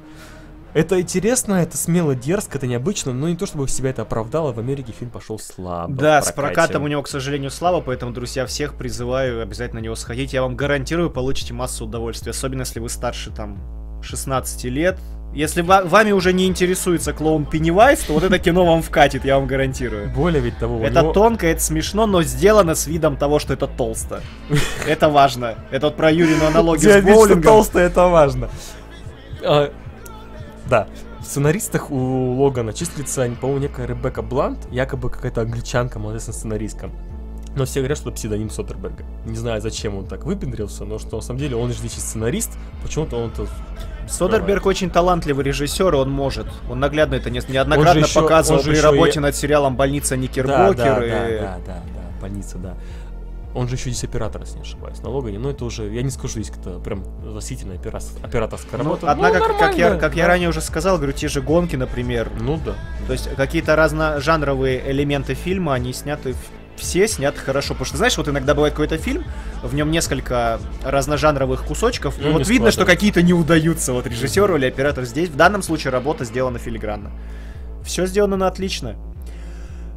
[0.77, 4.59] Это интересно, это смело, дерзко, это необычно, но не то чтобы себя это оправдало, в
[4.59, 5.95] Америке фильм пошел слабо.
[5.95, 9.95] Да, с прокатом у него, к сожалению, слабо, поэтому, друзья, всех призываю обязательно на него
[9.95, 10.35] сходить.
[10.35, 13.59] Я вам гарантирую, получите массу удовольствия, особенно если вы старше там
[14.03, 14.99] 16 лет.
[15.35, 19.39] Если ва- вами уже не интересуется клоун Пеннивайз, то вот это кино вам вкатит, я
[19.39, 20.11] вам гарантирую.
[20.11, 23.66] Более ведь того, Это него- тонко, это смешно, но сделано с видом того, что это
[23.66, 24.20] толсто.
[24.87, 25.55] Это важно.
[25.70, 27.43] Это вот про Юрину аналогию с боулингом.
[27.43, 28.49] толстый, это важно.
[30.69, 30.89] Да.
[31.21, 36.91] В сценаристах у Логана числится, по-моему, некая Ребекка Блант, якобы какая-то англичанка, молодецная сценаристка.
[37.57, 39.05] Но все говорят, что это псевдоним Содерберга.
[39.25, 42.51] Не знаю, зачем он так выпендрился, но что на самом деле он же здесь сценарист,
[42.83, 43.47] почему-то он это...
[44.09, 46.47] Содерберг очень талантливый режиссер, и он может.
[46.71, 50.11] Он наглядно это не- неоднократно Он ещё- показывал он при работе и- над сериалом «Больница
[50.11, 50.77] Да, Никербокер».
[50.77, 52.75] да, и- да, да, да, да, больница, да.
[53.57, 56.11] Он же еще здесь оператор, если не ошибаюсь, на Логане, но это уже, я не
[56.11, 59.11] скажу, что здесь какая-то прям восхитительная опера- операторская Ну, работа.
[59.11, 60.28] однако, Ну, как, я, как я да.
[60.28, 62.30] ранее уже сказал, говорю, те же гонки, например.
[62.38, 62.74] Ну да.
[63.07, 67.68] То есть какие-то разножанровые элементы фильма, они сняты в- все сняты хорошо.
[67.72, 69.24] Потому что, знаешь, вот иногда бывает какой-то фильм,
[69.62, 74.07] в нем несколько разножанровых кусочков, и Ну, вот не видно, что какие-то не удаются вот
[74.07, 75.30] режиссеру или оператору здесь.
[75.30, 77.11] В данном случае работа сделана филигранно.
[77.82, 78.96] Все сделано на отлично.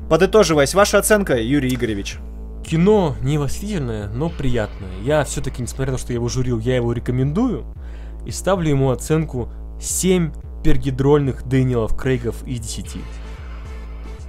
[0.10, 2.18] Подытоживаясь, ваша оценка, Юрий Игоревич.
[2.70, 4.92] Кино не восхитительное, но приятное.
[5.04, 7.66] Я все-таки, несмотря на то, что я его журил, я его рекомендую.
[8.28, 9.52] И ставлю ему оценку
[9.82, 10.32] 7
[10.64, 12.98] пергидрольных Дэниелов Крейгов из 10.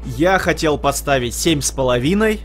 [0.07, 2.41] Я хотел поставить семь с половиной,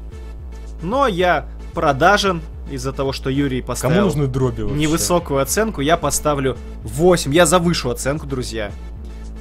[0.82, 4.78] но я продажен из-за того, что Юрий поставил Кому нужны дроби вообще?
[4.78, 7.34] невысокую оценку, я поставлю 8.
[7.34, 8.72] Я завышу оценку, друзья.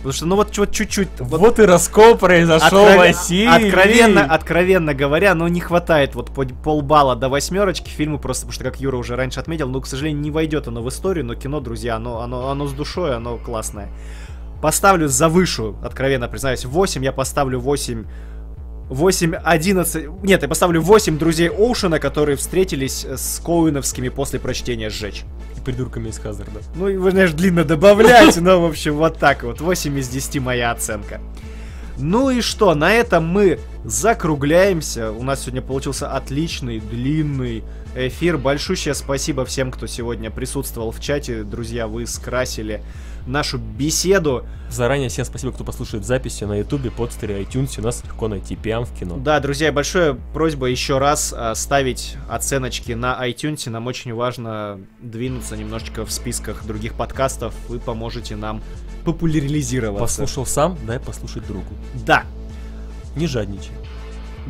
[0.04, 1.08] Потому что, ну вот, вот чуть-чуть.
[1.18, 3.68] Вот, и раскол произошел, Откровен- Василий.
[3.68, 8.64] Откровенно, откровенно говоря, ну не хватает вот по- полбалла до восьмерочки фильму просто, потому что,
[8.64, 11.60] как Юра уже раньше отметил, ну, к сожалению, не войдет оно в историю, но кино,
[11.60, 13.88] друзья, оно, оно, оно с душой, оно классное.
[14.60, 18.04] Поставлю завышу, откровенно признаюсь, 8, я поставлю 8...
[18.90, 20.22] 8, 11...
[20.22, 25.24] Нет, я поставлю 8 друзей Оушена, которые встретились с Коуиновскими после прочтения «Сжечь».
[25.56, 26.60] И придурками из Хазарда.
[26.74, 29.60] Ну, вы, знаешь, длинно добавлять, но, в общем, вот так вот.
[29.60, 31.20] 8 из 10 моя оценка.
[31.96, 35.12] Ну и что, на этом мы закругляемся.
[35.12, 37.62] У нас сегодня получился отличный, длинный
[37.94, 38.36] эфир.
[38.36, 41.44] Большущее спасибо всем, кто сегодня присутствовал в чате.
[41.44, 42.82] Друзья, вы скрасили
[43.26, 44.44] нашу беседу.
[44.70, 47.78] Заранее всем спасибо, кто послушает записи на ютубе, подстере, iTunes.
[47.78, 49.16] У нас легко найти пиам в кино.
[49.16, 53.68] Да, друзья, большая просьба еще раз а, ставить оценочки на iTunes.
[53.70, 57.54] Нам очень важно двинуться немножечко в списках других подкастов.
[57.68, 58.62] Вы поможете нам
[59.04, 60.00] популяризироваться.
[60.22, 61.72] Послушал сам, дай послушать другу.
[62.06, 62.24] Да,
[63.16, 63.72] Не жадничай.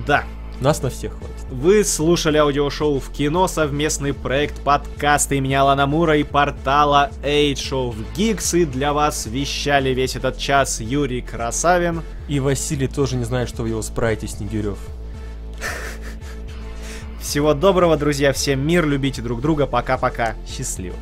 [0.07, 0.25] да.
[0.61, 1.35] Нас на всех хватит.
[1.51, 7.97] Вы слушали аудиошоу в кино, совместный проект подкаста имени Алана Мура и портала Age of
[8.17, 8.61] Geeks.
[8.61, 12.03] И для вас вещали весь этот час Юрий Красавин.
[12.29, 14.79] И Василий тоже не знает, что в его спрайте Снегирев.
[17.21, 20.35] Всего доброго, друзья, всем мир, любите друг друга, пока-пока.
[20.47, 20.97] Счастливо.